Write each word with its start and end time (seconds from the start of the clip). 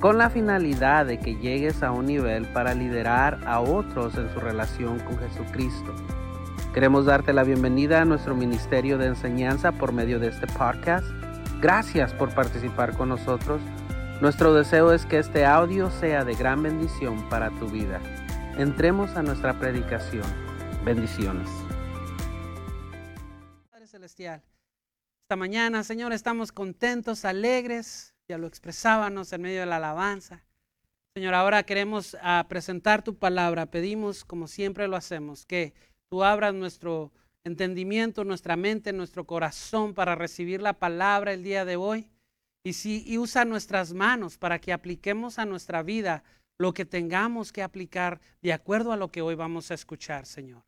con 0.00 0.16
la 0.16 0.30
finalidad 0.30 1.06
de 1.06 1.18
que 1.18 1.34
llegues 1.36 1.82
a 1.82 1.90
un 1.90 2.06
nivel 2.06 2.46
para 2.52 2.72
liderar 2.74 3.40
a 3.46 3.60
otros 3.60 4.14
en 4.16 4.32
su 4.32 4.38
relación 4.38 5.00
con 5.00 5.18
Jesucristo. 5.18 5.94
Queremos 6.72 7.06
darte 7.06 7.32
la 7.32 7.42
bienvenida 7.42 8.02
a 8.02 8.04
nuestro 8.04 8.36
ministerio 8.36 8.96
de 8.96 9.06
enseñanza 9.06 9.72
por 9.72 9.92
medio 9.92 10.20
de 10.20 10.28
este 10.28 10.46
podcast. 10.46 11.06
Gracias 11.60 12.12
por 12.12 12.32
participar 12.32 12.96
con 12.96 13.08
nosotros. 13.08 13.60
Nuestro 14.20 14.54
deseo 14.54 14.92
es 14.92 15.04
que 15.04 15.18
este 15.18 15.44
audio 15.44 15.90
sea 15.90 16.24
de 16.24 16.34
gran 16.34 16.62
bendición 16.62 17.28
para 17.28 17.50
tu 17.58 17.68
vida. 17.68 18.00
Entremos 18.56 19.16
a 19.16 19.22
nuestra 19.22 19.58
predicación. 19.58 20.24
Bendiciones. 20.84 21.48
Padre 23.70 23.88
Celestial, 23.88 24.42
esta 25.22 25.34
mañana, 25.34 25.82
Señor, 25.82 26.12
estamos 26.12 26.52
contentos, 26.52 27.24
alegres 27.24 28.07
ya 28.28 28.36
lo 28.36 28.46
expresábamos 28.46 29.32
en 29.32 29.40
medio 29.40 29.60
de 29.60 29.66
la 29.66 29.76
alabanza. 29.76 30.44
Señor, 31.16 31.34
ahora 31.34 31.62
queremos 31.62 32.16
ah, 32.20 32.44
presentar 32.48 33.02
tu 33.02 33.16
palabra. 33.16 33.66
Pedimos, 33.66 34.24
como 34.24 34.46
siempre 34.46 34.86
lo 34.86 34.96
hacemos, 34.96 35.46
que 35.46 35.72
tú 36.10 36.22
abras 36.22 36.52
nuestro 36.52 37.10
entendimiento, 37.44 38.24
nuestra 38.24 38.56
mente, 38.56 38.92
nuestro 38.92 39.24
corazón 39.24 39.94
para 39.94 40.14
recibir 40.14 40.60
la 40.60 40.74
palabra 40.74 41.32
el 41.32 41.42
día 41.42 41.64
de 41.64 41.76
hoy. 41.76 42.10
Y, 42.64 42.74
si, 42.74 43.02
y 43.06 43.16
usa 43.16 43.46
nuestras 43.46 43.94
manos 43.94 44.36
para 44.36 44.58
que 44.58 44.74
apliquemos 44.74 45.38
a 45.38 45.46
nuestra 45.46 45.82
vida 45.82 46.22
lo 46.58 46.74
que 46.74 46.84
tengamos 46.84 47.50
que 47.50 47.62
aplicar 47.62 48.20
de 48.42 48.52
acuerdo 48.52 48.92
a 48.92 48.96
lo 48.96 49.10
que 49.10 49.22
hoy 49.22 49.36
vamos 49.36 49.70
a 49.70 49.74
escuchar, 49.74 50.26
Señor. 50.26 50.62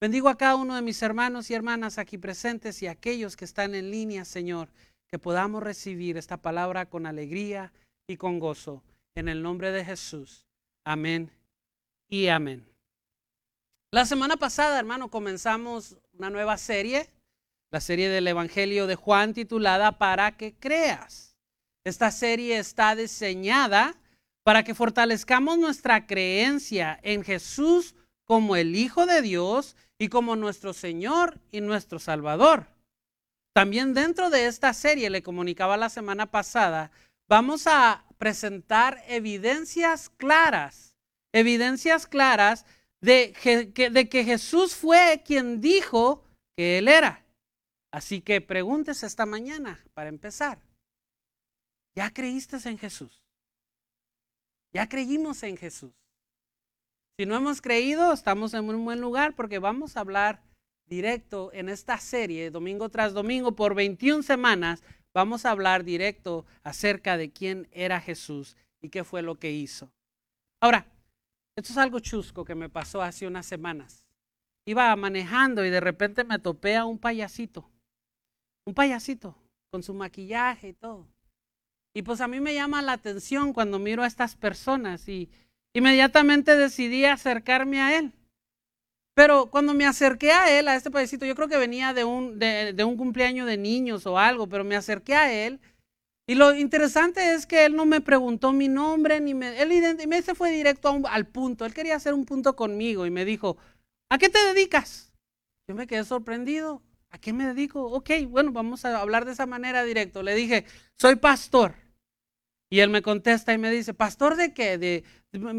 Bendigo 0.00 0.28
a 0.28 0.38
cada 0.38 0.54
uno 0.54 0.76
de 0.76 0.82
mis 0.82 1.02
hermanos 1.02 1.50
y 1.50 1.54
hermanas 1.54 1.98
aquí 1.98 2.18
presentes 2.18 2.82
y 2.82 2.86
aquellos 2.86 3.36
que 3.36 3.44
están 3.44 3.74
en 3.74 3.90
línea, 3.90 4.24
Señor 4.24 4.70
que 5.10 5.18
podamos 5.18 5.62
recibir 5.62 6.16
esta 6.16 6.36
palabra 6.36 6.86
con 6.86 7.04
alegría 7.04 7.72
y 8.06 8.16
con 8.16 8.38
gozo. 8.38 8.82
En 9.16 9.28
el 9.28 9.42
nombre 9.42 9.72
de 9.72 9.84
Jesús. 9.84 10.46
Amén 10.84 11.32
y 12.08 12.28
amén. 12.28 12.64
La 13.90 14.06
semana 14.06 14.36
pasada, 14.36 14.78
hermano, 14.78 15.10
comenzamos 15.10 15.96
una 16.16 16.30
nueva 16.30 16.56
serie, 16.56 17.10
la 17.72 17.80
serie 17.80 18.08
del 18.08 18.28
Evangelio 18.28 18.86
de 18.86 18.94
Juan 18.94 19.34
titulada 19.34 19.98
Para 19.98 20.36
que 20.36 20.54
creas. 20.54 21.34
Esta 21.82 22.12
serie 22.12 22.58
está 22.58 22.94
diseñada 22.94 23.96
para 24.44 24.62
que 24.62 24.76
fortalezcamos 24.76 25.58
nuestra 25.58 26.06
creencia 26.06 27.00
en 27.02 27.24
Jesús 27.24 27.96
como 28.24 28.54
el 28.54 28.76
Hijo 28.76 29.06
de 29.06 29.22
Dios 29.22 29.74
y 29.98 30.08
como 30.08 30.36
nuestro 30.36 30.72
Señor 30.72 31.40
y 31.50 31.60
nuestro 31.60 31.98
Salvador. 31.98 32.66
También 33.52 33.94
dentro 33.94 34.30
de 34.30 34.46
esta 34.46 34.72
serie, 34.72 35.10
le 35.10 35.22
comunicaba 35.22 35.76
la 35.76 35.88
semana 35.88 36.30
pasada, 36.30 36.92
vamos 37.28 37.66
a 37.66 38.04
presentar 38.18 39.02
evidencias 39.08 40.08
claras, 40.10 40.94
evidencias 41.32 42.06
claras 42.06 42.64
de 43.00 43.32
que, 43.32 44.24
Jesús 44.24 44.76
fue 44.76 45.22
quien 45.24 45.60
dijo 45.60 46.24
que 46.56 46.78
Él 46.78 46.88
era. 46.88 47.24
Así 47.92 48.20
que 48.20 48.40
pregúntese 48.40 49.06
esta 49.06 49.26
mañana, 49.26 49.84
para 49.94 50.10
empezar, 50.10 50.60
¿ya 51.96 52.12
creíste 52.12 52.56
en 52.68 52.78
Jesús? 52.78 53.24
¿Ya 54.72 54.88
creímos 54.88 55.42
en 55.42 55.56
Jesús? 55.56 55.92
Si 57.18 57.26
no 57.26 57.34
hemos 57.34 57.60
creído, 57.60 58.12
estamos 58.12 58.54
en 58.54 58.68
un 58.68 58.84
buen 58.84 59.00
lugar 59.00 59.34
porque 59.34 59.58
vamos 59.58 59.96
a 59.96 60.00
hablar 60.00 60.40
directo 60.90 61.50
en 61.54 61.68
esta 61.68 61.96
serie, 61.98 62.50
domingo 62.50 62.88
tras 62.88 63.14
domingo, 63.14 63.54
por 63.54 63.74
21 63.74 64.24
semanas, 64.24 64.82
vamos 65.14 65.46
a 65.46 65.52
hablar 65.52 65.84
directo 65.84 66.44
acerca 66.64 67.16
de 67.16 67.30
quién 67.30 67.68
era 67.70 68.00
Jesús 68.00 68.56
y 68.82 68.90
qué 68.90 69.04
fue 69.04 69.22
lo 69.22 69.36
que 69.36 69.52
hizo. 69.52 69.90
Ahora, 70.60 70.86
esto 71.56 71.72
es 71.72 71.78
algo 71.78 72.00
chusco 72.00 72.44
que 72.44 72.56
me 72.56 72.68
pasó 72.68 73.02
hace 73.02 73.26
unas 73.26 73.46
semanas. 73.46 74.04
Iba 74.66 74.94
manejando 74.96 75.64
y 75.64 75.70
de 75.70 75.80
repente 75.80 76.24
me 76.24 76.40
topé 76.40 76.82
un 76.82 76.98
payasito, 76.98 77.70
un 78.66 78.74
payasito 78.74 79.36
con 79.70 79.82
su 79.84 79.94
maquillaje 79.94 80.68
y 80.68 80.72
todo. 80.72 81.06
Y 81.94 82.02
pues 82.02 82.20
a 82.20 82.28
mí 82.28 82.40
me 82.40 82.54
llama 82.54 82.82
la 82.82 82.92
atención 82.92 83.52
cuando 83.52 83.78
miro 83.78 84.02
a 84.02 84.06
estas 84.06 84.36
personas 84.36 85.08
y 85.08 85.30
inmediatamente 85.72 86.56
decidí 86.56 87.04
acercarme 87.04 87.80
a 87.80 87.96
él. 87.98 88.12
Pero 89.14 89.50
cuando 89.50 89.74
me 89.74 89.86
acerqué 89.86 90.32
a 90.32 90.58
él, 90.58 90.68
a 90.68 90.76
este 90.76 90.90
payasito, 90.90 91.26
yo 91.26 91.34
creo 91.34 91.48
que 91.48 91.56
venía 91.56 91.92
de 91.92 92.04
un, 92.04 92.38
de, 92.38 92.84
un 92.84 92.96
cumpleaños 92.96 93.46
de 93.46 93.56
niños 93.56 94.06
o 94.06 94.18
algo, 94.18 94.48
pero 94.48 94.64
me 94.64 94.76
acerqué 94.76 95.14
a 95.14 95.32
él. 95.32 95.60
Y 96.28 96.36
lo 96.36 96.54
interesante 96.54 97.34
es 97.34 97.44
que 97.44 97.64
él 97.64 97.74
no 97.74 97.86
me 97.86 98.00
preguntó 98.00 98.52
mi 98.52 98.68
nombre, 98.68 99.20
ni 99.20 99.34
me, 99.34 99.60
él 99.60 100.24
se 100.24 100.34
fue 100.34 100.52
directo 100.52 101.02
al 101.08 101.26
punto. 101.26 101.66
Él 101.66 101.74
quería 101.74 101.96
hacer 101.96 102.14
un 102.14 102.24
punto 102.24 102.54
conmigo 102.54 103.04
y 103.04 103.10
me 103.10 103.24
dijo, 103.24 103.56
¿a 104.10 104.18
qué 104.18 104.28
te 104.28 104.38
dedicas? 104.38 105.12
Yo 105.68 105.74
me 105.74 105.86
quedé 105.86 106.04
sorprendido. 106.04 106.82
¿A 107.10 107.18
qué 107.18 107.32
me 107.32 107.44
dedico? 107.44 107.84
Ok, 107.86 108.10
bueno, 108.28 108.52
vamos 108.52 108.84
a 108.84 109.00
hablar 109.00 109.24
de 109.24 109.32
esa 109.32 109.46
manera 109.46 109.82
directo. 109.82 110.22
Le 110.22 110.34
dije, 110.34 110.64
soy 110.96 111.16
pastor. 111.16 111.74
Y 112.72 112.80
él 112.80 112.90
me 112.90 113.02
contesta 113.02 113.52
y 113.52 113.58
me 113.58 113.70
dice, 113.70 113.94
¿pastor 113.94 114.36
de 114.36 114.54
qué? 114.54 114.78
De, 114.78 115.04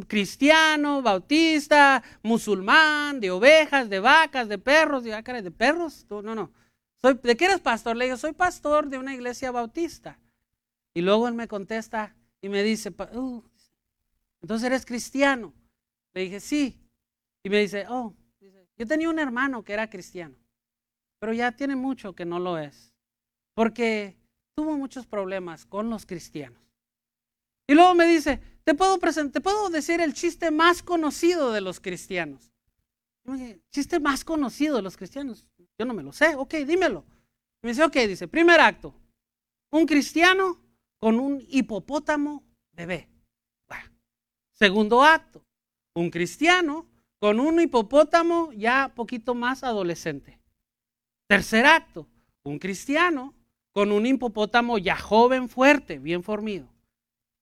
cristiano, 0.07 1.01
bautista, 1.01 2.03
musulmán, 2.23 3.19
de 3.19 3.31
ovejas, 3.31 3.89
de 3.89 3.99
vacas, 3.99 4.49
de 4.49 4.57
perros. 4.57 5.05
Y, 5.05 5.11
ah, 5.11 5.21
¿de 5.21 5.51
perros? 5.51 6.05
No, 6.09 6.35
no. 6.35 6.51
Soy, 7.01 7.19
¿De 7.23 7.35
qué 7.35 7.45
eres 7.45 7.59
pastor? 7.59 7.95
Le 7.95 8.05
digo, 8.05 8.17
soy 8.17 8.33
pastor 8.33 8.89
de 8.89 8.97
una 8.97 9.13
iglesia 9.13 9.51
bautista. 9.51 10.19
Y 10.93 11.01
luego 11.01 11.27
él 11.27 11.33
me 11.33 11.47
contesta 11.47 12.15
y 12.41 12.49
me 12.49 12.63
dice, 12.63 12.93
uh, 13.13 13.41
entonces 14.41 14.65
eres 14.65 14.85
cristiano. 14.85 15.53
Le 16.13 16.21
dije, 16.21 16.39
sí. 16.39 16.77
Y 17.43 17.49
me 17.49 17.59
dice, 17.59 17.85
oh, 17.89 18.13
yo 18.77 18.87
tenía 18.87 19.09
un 19.09 19.19
hermano 19.19 19.63
que 19.63 19.73
era 19.73 19.89
cristiano, 19.89 20.35
pero 21.19 21.33
ya 21.33 21.51
tiene 21.51 21.75
mucho 21.75 22.13
que 22.13 22.25
no 22.25 22.39
lo 22.39 22.57
es, 22.57 22.93
porque 23.53 24.17
tuvo 24.55 24.75
muchos 24.77 25.05
problemas 25.05 25.65
con 25.65 25.89
los 25.89 26.05
cristianos. 26.05 26.59
Y 27.71 27.73
luego 27.73 27.95
me 27.95 28.05
dice, 28.05 28.41
te 28.65 28.75
puedo, 28.75 28.99
te 28.99 29.39
puedo 29.39 29.69
decir 29.69 30.01
el 30.01 30.13
chiste 30.13 30.51
más 30.51 30.83
conocido 30.83 31.53
de 31.53 31.61
los 31.61 31.79
cristianos. 31.79 32.51
chiste 33.69 34.01
más 34.01 34.25
conocido 34.25 34.75
de 34.75 34.81
los 34.81 34.97
cristianos. 34.97 35.47
Yo 35.79 35.85
no 35.85 35.93
me 35.93 36.03
lo 36.03 36.11
sé. 36.11 36.35
Ok, 36.35 36.53
dímelo. 36.67 37.05
me 37.61 37.69
dice, 37.69 37.85
ok, 37.85 37.93
dice, 38.09 38.27
primer 38.27 38.59
acto. 38.59 38.93
Un 39.71 39.85
cristiano 39.85 40.59
con 40.99 41.17
un 41.17 41.41
hipopótamo 41.47 42.43
bebé. 42.73 43.07
Segundo 44.51 45.01
acto. 45.01 45.41
Un 45.95 46.09
cristiano 46.09 46.85
con 47.19 47.39
un 47.39 47.61
hipopótamo 47.61 48.51
ya 48.51 48.91
poquito 48.93 49.33
más 49.33 49.63
adolescente. 49.63 50.41
Tercer 51.25 51.65
acto. 51.65 52.05
Un 52.43 52.59
cristiano 52.59 53.33
con 53.71 53.93
un 53.93 54.05
hipopótamo 54.05 54.77
ya 54.77 54.97
joven, 54.97 55.47
fuerte, 55.47 55.99
bien 55.99 56.21
formido. 56.21 56.70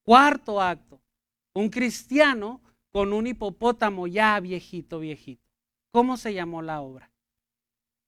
Cuarto 0.09 0.59
acto, 0.59 0.99
un 1.53 1.69
cristiano 1.69 2.63
con 2.89 3.13
un 3.13 3.27
hipopótamo 3.27 4.07
ya 4.07 4.39
viejito, 4.39 4.99
viejito. 4.99 5.47
¿Cómo 5.91 6.17
se 6.17 6.33
llamó 6.33 6.63
la 6.63 6.81
obra? 6.81 7.11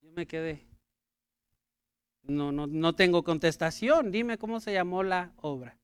Yo 0.01 0.09
me 0.09 0.25
quedé. 0.25 0.65
No, 2.23 2.51
no, 2.51 2.65
no 2.65 2.95
tengo 2.95 3.23
contestación. 3.23 4.09
Dime 4.09 4.39
cómo 4.39 4.59
se 4.59 4.73
llamó 4.73 5.03
la 5.03 5.31
obra. 5.35 5.77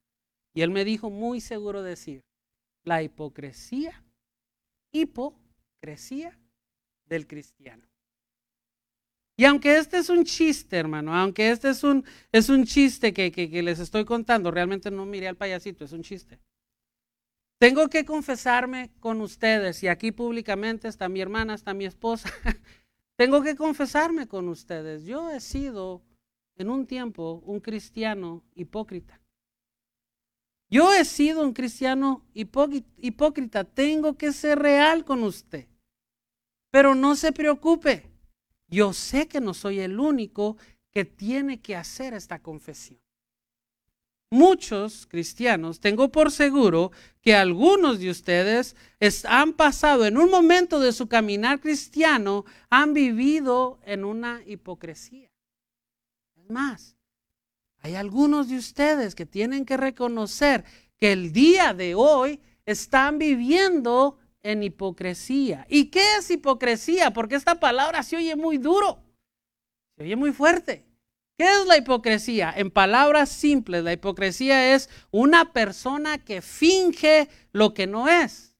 Y 0.55 0.63
él 0.63 0.71
me 0.71 0.85
dijo 0.85 1.11
muy 1.11 1.39
seguro 1.39 1.83
decir, 1.83 2.23
la 2.83 3.03
hipocresía, 3.03 4.03
hipocresía 4.91 6.35
del 7.05 7.27
cristiano. 7.27 7.86
Y 9.39 9.45
aunque 9.45 9.77
este 9.77 9.97
es 9.97 10.09
un 10.09 10.23
chiste, 10.25 10.77
hermano, 10.77 11.13
aunque 11.13 11.51
este 11.51 11.69
es 11.69 11.83
un, 11.83 12.03
es 12.31 12.49
un 12.49 12.65
chiste 12.65 13.13
que, 13.13 13.31
que, 13.31 13.61
les 13.61 13.77
estoy 13.77 14.03
contando, 14.03 14.49
realmente 14.49 14.89
no 14.89 15.05
miré 15.05 15.27
al 15.27 15.37
payasito, 15.37 15.85
es 15.85 15.91
un 15.91 16.01
chiste. 16.01 16.39
Tengo 17.59 17.87
que 17.87 18.03
confesarme 18.03 18.91
con 18.99 19.21
ustedes, 19.21 19.83
y 19.83 19.87
aquí 19.87 20.11
públicamente 20.11 20.87
está 20.87 21.07
mi 21.07 21.21
hermana, 21.21 21.53
está 21.53 21.75
mi 21.75 21.85
esposa. 21.85 22.29
Tengo 23.15 23.43
que 23.43 23.55
confesarme 23.55 24.27
con 24.27 24.49
ustedes. 24.49 25.05
Yo 25.05 25.29
he 25.29 25.39
sido 25.39 26.01
en 26.55 26.71
un 26.71 26.87
tiempo 26.87 27.41
un 27.45 27.59
cristiano 27.59 28.43
hipócrita. 28.55 29.21
Yo 30.69 30.91
he 30.93 31.05
sido 31.05 31.43
un 31.43 31.53
cristiano 31.53 32.25
hipócrita, 32.33 33.63
tengo 33.63 34.17
que 34.17 34.33
ser 34.33 34.59
real 34.59 35.05
con 35.05 35.23
usted. 35.23 35.67
Pero 36.71 36.93
no 36.93 37.15
se 37.15 37.31
preocupe, 37.31 38.11
yo 38.67 38.93
sé 38.93 39.27
que 39.27 39.41
no 39.41 39.53
soy 39.53 39.79
el 39.79 39.99
único 39.99 40.57
que 40.91 41.05
tiene 41.05 41.59
que 41.59 41.75
hacer 41.75 42.13
esta 42.13 42.39
confesión. 42.39 42.99
Muchos 44.29 45.07
cristianos, 45.07 45.79
tengo 45.79 46.11
por 46.11 46.31
seguro 46.31 46.91
que 47.21 47.33
algunos 47.33 47.99
de 47.99 48.09
ustedes 48.09 48.75
han 49.23 49.53
pasado 49.53 50.05
en 50.05 50.17
un 50.17 50.29
momento 50.29 50.81
de 50.81 50.91
su 50.91 51.07
caminar 51.07 51.61
cristiano, 51.61 52.43
han 52.69 52.93
vivido 52.93 53.79
en 53.85 54.03
una 54.03 54.41
hipocresía. 54.45 55.31
Es 56.35 56.49
más, 56.49 56.97
hay 57.79 57.95
algunos 57.95 58.49
de 58.49 58.57
ustedes 58.57 59.15
que 59.15 59.25
tienen 59.25 59.65
que 59.65 59.77
reconocer 59.77 60.65
que 60.97 61.13
el 61.13 61.31
día 61.31 61.73
de 61.73 61.95
hoy 61.95 62.41
están 62.65 63.17
viviendo 63.17 64.17
en 64.47 64.63
hipocresía. 64.63 65.65
¿Y 65.69 65.89
qué 65.89 66.15
es 66.17 66.31
hipocresía? 66.31 67.11
Porque 67.11 67.35
esta 67.35 67.59
palabra 67.59 68.01
se 68.01 68.15
oye 68.15 68.35
muy 68.38 68.57
duro, 68.57 69.03
se 69.97 70.03
oye 70.03 70.15
muy 70.15 70.31
fuerte. 70.31 70.85
¿Qué 71.38 71.44
es 71.44 71.67
la 71.67 71.77
hipocresía? 71.77 72.53
En 72.55 72.71
palabras 72.71 73.29
simples, 73.29 73.83
la 73.83 73.91
hipocresía 73.91 74.73
es 74.73 74.89
una 75.11 75.51
persona 75.51 76.17
que 76.17 76.41
finge 76.41 77.27
lo 77.51 77.73
que 77.73 77.88
no 77.88 78.07
es, 78.07 78.55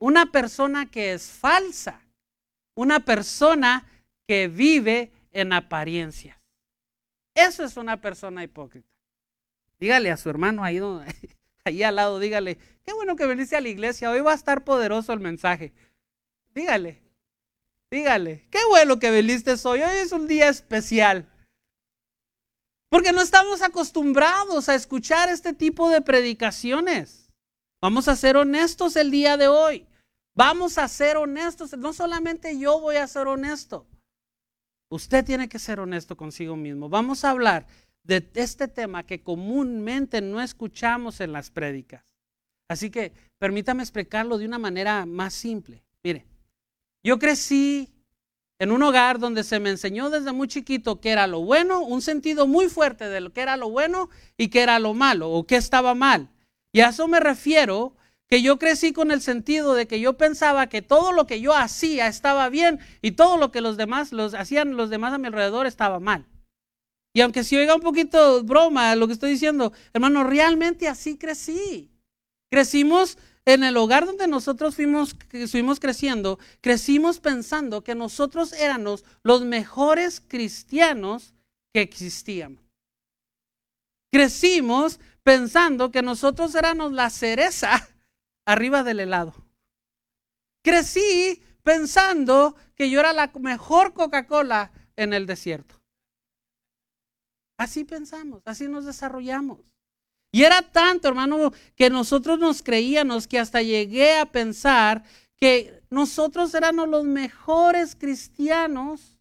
una 0.00 0.32
persona 0.32 0.90
que 0.90 1.12
es 1.12 1.28
falsa, 1.28 2.02
una 2.74 3.00
persona 3.00 3.86
que 4.26 4.48
vive 4.48 5.12
en 5.30 5.52
apariencias. 5.52 6.36
Eso 7.34 7.64
es 7.64 7.76
una 7.76 8.00
persona 8.00 8.42
hipócrita. 8.42 8.88
Dígale 9.78 10.10
a 10.10 10.16
su 10.16 10.28
hermano 10.28 10.64
ahí, 10.64 10.80
ahí 11.70 11.82
al 11.82 11.96
lado, 11.96 12.18
dígale, 12.18 12.58
qué 12.84 12.92
bueno 12.92 13.16
que 13.16 13.26
veniste 13.26 13.56
a 13.56 13.60
la 13.60 13.68
iglesia, 13.68 14.10
hoy 14.10 14.20
va 14.20 14.32
a 14.32 14.36
estar 14.36 14.64
poderoso 14.64 15.12
el 15.12 15.20
mensaje. 15.20 15.72
Dígale, 16.54 17.02
dígale, 17.90 18.46
qué 18.50 18.58
bueno 18.68 18.98
que 18.98 19.10
viniste 19.10 19.54
hoy, 19.64 19.82
hoy 19.82 19.96
es 19.96 20.12
un 20.12 20.26
día 20.26 20.48
especial. 20.48 21.26
Porque 22.90 23.12
no 23.12 23.22
estamos 23.22 23.62
acostumbrados 23.62 24.68
a 24.68 24.74
escuchar 24.74 25.28
este 25.28 25.52
tipo 25.52 25.88
de 25.90 26.00
predicaciones. 26.00 27.30
Vamos 27.80 28.08
a 28.08 28.16
ser 28.16 28.36
honestos 28.36 28.96
el 28.96 29.12
día 29.12 29.36
de 29.36 29.46
hoy. 29.46 29.86
Vamos 30.34 30.76
a 30.76 30.88
ser 30.88 31.16
honestos. 31.16 31.76
No 31.78 31.92
solamente 31.92 32.58
yo 32.58 32.80
voy 32.80 32.96
a 32.96 33.06
ser 33.06 33.28
honesto. 33.28 33.86
Usted 34.90 35.24
tiene 35.24 35.48
que 35.48 35.60
ser 35.60 35.78
honesto 35.78 36.16
consigo 36.16 36.56
mismo. 36.56 36.88
Vamos 36.88 37.24
a 37.24 37.30
hablar 37.30 37.66
de 38.10 38.28
este 38.34 38.66
tema 38.66 39.04
que 39.04 39.22
comúnmente 39.22 40.20
no 40.20 40.40
escuchamos 40.40 41.20
en 41.20 41.32
las 41.32 41.50
prédicas. 41.50 42.04
Así 42.68 42.90
que 42.90 43.12
permítame 43.38 43.84
explicarlo 43.84 44.36
de 44.36 44.46
una 44.46 44.58
manera 44.58 45.06
más 45.06 45.32
simple. 45.32 45.84
Mire, 46.02 46.26
yo 47.04 47.20
crecí 47.20 47.88
en 48.58 48.72
un 48.72 48.82
hogar 48.82 49.20
donde 49.20 49.44
se 49.44 49.60
me 49.60 49.70
enseñó 49.70 50.10
desde 50.10 50.32
muy 50.32 50.48
chiquito 50.48 51.00
que 51.00 51.10
era 51.10 51.28
lo 51.28 51.40
bueno, 51.42 51.82
un 51.82 52.02
sentido 52.02 52.48
muy 52.48 52.68
fuerte 52.68 53.08
de 53.08 53.20
lo 53.20 53.32
que 53.32 53.42
era 53.42 53.56
lo 53.56 53.70
bueno 53.70 54.10
y 54.36 54.48
que 54.48 54.62
era 54.62 54.80
lo 54.80 54.92
malo 54.92 55.30
o 55.30 55.46
que 55.46 55.54
estaba 55.54 55.94
mal. 55.94 56.30
Y 56.72 56.80
a 56.80 56.88
eso 56.88 57.06
me 57.06 57.20
refiero 57.20 57.94
que 58.26 58.42
yo 58.42 58.58
crecí 58.58 58.92
con 58.92 59.12
el 59.12 59.20
sentido 59.20 59.74
de 59.74 59.86
que 59.86 60.00
yo 60.00 60.16
pensaba 60.16 60.68
que 60.68 60.82
todo 60.82 61.12
lo 61.12 61.28
que 61.28 61.40
yo 61.40 61.54
hacía 61.54 62.08
estaba 62.08 62.48
bien 62.48 62.80
y 63.02 63.12
todo 63.12 63.36
lo 63.36 63.52
que 63.52 63.60
los 63.60 63.76
demás 63.76 64.10
los 64.10 64.34
hacían 64.34 64.76
los 64.76 64.90
demás 64.90 65.12
a 65.12 65.18
mi 65.18 65.28
alrededor 65.28 65.68
estaba 65.68 66.00
mal. 66.00 66.26
Y 67.12 67.20
aunque 67.22 67.44
si 67.44 67.56
oiga 67.56 67.74
un 67.74 67.80
poquito 67.80 68.42
broma 68.44 68.94
lo 68.94 69.06
que 69.06 69.14
estoy 69.14 69.32
diciendo, 69.32 69.72
hermano, 69.92 70.24
realmente 70.24 70.88
así 70.88 71.16
crecí. 71.16 71.90
Crecimos 72.50 73.18
en 73.44 73.64
el 73.64 73.76
hogar 73.76 74.06
donde 74.06 74.28
nosotros 74.28 74.76
fuimos, 74.76 75.16
estuvimos 75.32 75.80
creciendo, 75.80 76.38
crecimos 76.60 77.18
pensando 77.18 77.82
que 77.82 77.94
nosotros 77.94 78.52
éramos 78.52 79.04
los 79.22 79.42
mejores 79.42 80.20
cristianos 80.20 81.34
que 81.72 81.80
existíamos. 81.80 82.62
Crecimos 84.12 85.00
pensando 85.22 85.90
que 85.90 86.02
nosotros 86.02 86.54
éramos 86.54 86.92
la 86.92 87.10
cereza 87.10 87.88
arriba 88.46 88.82
del 88.82 89.00
helado. 89.00 89.34
Crecí 90.62 91.42
pensando 91.62 92.54
que 92.74 92.90
yo 92.90 93.00
era 93.00 93.12
la 93.12 93.30
mejor 93.40 93.94
Coca-Cola 93.94 94.72
en 94.96 95.12
el 95.12 95.26
desierto. 95.26 95.79
Así 97.60 97.84
pensamos, 97.84 98.40
así 98.46 98.68
nos 98.68 98.86
desarrollamos. 98.86 99.58
Y 100.32 100.44
era 100.44 100.62
tanto, 100.62 101.08
hermano, 101.08 101.52
que 101.76 101.90
nosotros 101.90 102.38
nos 102.38 102.62
creíamos 102.62 103.28
que 103.28 103.38
hasta 103.38 103.60
llegué 103.60 104.16
a 104.16 104.24
pensar 104.24 105.04
que 105.36 105.82
nosotros 105.90 106.54
éramos 106.54 106.88
los 106.88 107.04
mejores 107.04 107.96
cristianos 107.96 109.18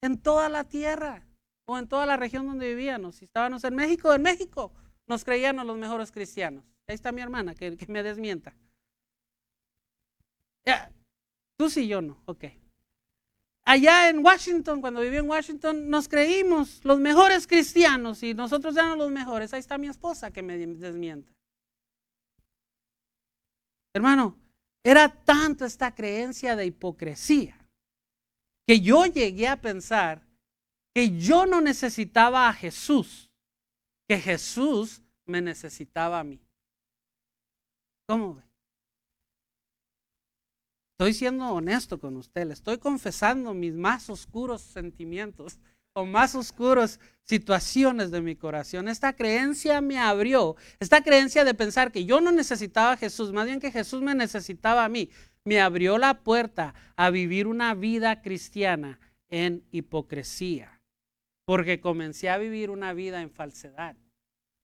en 0.00 0.16
toda 0.16 0.48
la 0.48 0.62
tierra 0.62 1.26
o 1.66 1.76
en 1.76 1.88
toda 1.88 2.06
la 2.06 2.16
región 2.16 2.46
donde 2.46 2.68
vivíamos. 2.68 3.16
Si 3.16 3.24
estábamos 3.24 3.64
en 3.64 3.74
México, 3.74 4.14
en 4.14 4.22
México 4.22 4.72
nos 5.08 5.24
creíamos 5.24 5.66
los 5.66 5.76
mejores 5.76 6.12
cristianos. 6.12 6.62
Ahí 6.86 6.94
está 6.94 7.10
mi 7.10 7.20
hermana 7.20 7.56
que, 7.56 7.76
me 7.88 8.04
desmienta. 8.04 8.54
tú 11.58 11.68
sí, 11.68 11.88
yo 11.88 12.00
no. 12.00 12.22
Ok 12.26 12.44
allá 13.66 14.08
en 14.08 14.24
Washington, 14.24 14.80
cuando 14.80 15.00
viví 15.00 15.16
en 15.16 15.28
Washington, 15.28 15.90
nos 15.90 16.08
creímos 16.08 16.82
los 16.84 16.98
mejores 16.98 17.46
cristianos 17.46 18.22
y 18.22 18.32
nosotros 18.32 18.74
éramos 18.76 18.98
los 18.98 19.10
mejores. 19.10 19.52
Ahí 19.52 19.60
está 19.60 19.76
mi 19.76 19.88
esposa 19.88 20.30
que 20.30 20.42
me 20.42 20.56
desmiente. 20.56 21.30
Hermano, 23.94 24.38
era 24.84 25.08
tanto 25.08 25.64
esta 25.64 25.94
creencia 25.94 26.54
de 26.54 26.66
hipocresía 26.66 27.58
que 28.66 28.80
yo 28.80 29.06
llegué 29.06 29.48
a 29.48 29.60
pensar 29.60 30.22
que 30.94 31.18
yo 31.18 31.44
no 31.44 31.60
necesitaba 31.60 32.48
a 32.48 32.52
Jesús, 32.52 33.30
que 34.08 34.18
Jesús 34.18 35.02
me 35.26 35.42
necesitaba 35.42 36.20
a 36.20 36.24
mí. 36.24 36.40
¿Cómo 38.08 38.36
ve? 38.36 38.45
Estoy 40.98 41.12
siendo 41.12 41.46
honesto 41.48 42.00
con 42.00 42.16
usted, 42.16 42.46
le 42.46 42.54
estoy 42.54 42.78
confesando 42.78 43.52
mis 43.52 43.74
más 43.74 44.08
oscuros 44.08 44.62
sentimientos 44.62 45.58
o 45.92 46.06
más 46.06 46.34
oscuras 46.34 47.00
situaciones 47.22 48.10
de 48.10 48.22
mi 48.22 48.34
corazón. 48.34 48.88
Esta 48.88 49.12
creencia 49.14 49.82
me 49.82 49.98
abrió, 49.98 50.56
esta 50.80 51.02
creencia 51.02 51.44
de 51.44 51.52
pensar 51.52 51.92
que 51.92 52.06
yo 52.06 52.22
no 52.22 52.32
necesitaba 52.32 52.92
a 52.92 52.96
Jesús, 52.96 53.30
más 53.30 53.44
bien 53.44 53.60
que 53.60 53.70
Jesús 53.70 54.00
me 54.00 54.14
necesitaba 54.14 54.86
a 54.86 54.88
mí, 54.88 55.10
me 55.44 55.60
abrió 55.60 55.98
la 55.98 56.22
puerta 56.22 56.74
a 56.96 57.10
vivir 57.10 57.46
una 57.46 57.74
vida 57.74 58.22
cristiana 58.22 58.98
en 59.28 59.66
hipocresía, 59.72 60.80
porque 61.44 61.78
comencé 61.78 62.30
a 62.30 62.38
vivir 62.38 62.70
una 62.70 62.94
vida 62.94 63.20
en 63.20 63.30
falsedad, 63.30 63.96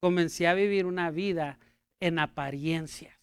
comencé 0.00 0.48
a 0.48 0.54
vivir 0.54 0.86
una 0.86 1.10
vida 1.10 1.58
en 2.00 2.18
apariencia. 2.18 3.21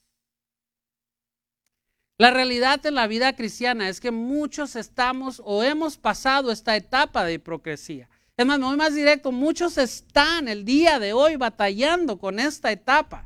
La 2.20 2.32
realidad 2.32 2.86
en 2.86 2.96
la 2.96 3.08
vida 3.08 3.34
cristiana 3.34 3.88
es 3.88 4.02
que 4.02 4.12
muchos 4.12 4.76
estamos 4.76 5.42
o 5.46 5.64
hemos 5.64 5.98
pasado 5.98 6.52
esta 6.52 6.76
etapa 6.76 7.24
de 7.24 7.36
hipocresía. 7.36 8.10
Es 8.36 8.46
más, 8.46 8.60
me 8.60 8.66
voy 8.66 8.76
más 8.76 8.94
directo, 8.94 9.32
muchos 9.32 9.78
están 9.78 10.50
el 10.50 10.66
día 10.66 11.00
de 11.00 11.14
hoy 11.14 11.38
batallando 11.38 12.20
con 12.20 12.40
esta 12.40 12.74
etapa. 12.74 13.26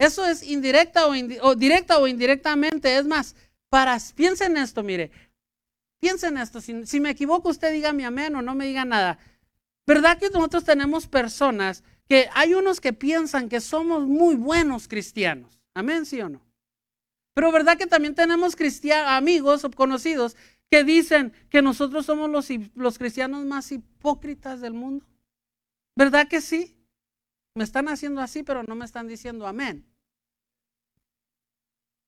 Eso 0.00 0.26
es 0.26 0.42
indirecta 0.42 1.06
o, 1.06 1.54
directa 1.54 1.98
o 1.98 2.08
indirectamente. 2.08 2.96
Es 2.96 3.06
más, 3.06 3.36
para, 3.68 3.96
piensen 4.16 4.56
esto, 4.56 4.82
mire, 4.82 5.12
piensen 6.00 6.38
esto. 6.38 6.60
Si, 6.60 6.98
me 6.98 7.10
equivoco, 7.10 7.50
usted 7.50 7.72
dígame 7.72 8.04
amén 8.04 8.34
o 8.34 8.42
no 8.42 8.56
me 8.56 8.66
diga 8.66 8.84
nada. 8.84 9.20
¿Verdad 9.86 10.18
que 10.18 10.28
nosotros 10.28 10.64
tenemos 10.64 11.06
personas 11.06 11.84
que 12.08 12.28
hay 12.34 12.54
unos 12.54 12.80
que 12.80 12.92
piensan 12.92 13.48
que 13.48 13.60
somos 13.60 14.08
muy 14.08 14.34
buenos 14.34 14.88
cristianos? 14.88 15.62
Amén, 15.72 16.04
sí 16.04 16.20
o 16.20 16.28
no. 16.28 16.51
Pero 17.34 17.50
¿verdad 17.50 17.78
que 17.78 17.86
también 17.86 18.14
tenemos 18.14 18.56
amigos 19.06 19.64
o 19.64 19.70
conocidos 19.70 20.36
que 20.70 20.84
dicen 20.84 21.32
que 21.48 21.62
nosotros 21.62 22.06
somos 22.06 22.30
los, 22.74 22.98
cristianos 22.98 23.44
más 23.44 23.72
hipócritas 23.72 24.60
del 24.60 24.74
mundo? 24.74 25.06
¿Verdad 25.96 26.28
que 26.28 26.40
sí? 26.40 26.76
Me 27.54 27.64
están 27.64 27.88
haciendo 27.88 28.20
así, 28.20 28.42
pero 28.42 28.62
no 28.62 28.74
me 28.74 28.84
están 28.84 29.08
diciendo 29.08 29.46
amén. 29.46 29.86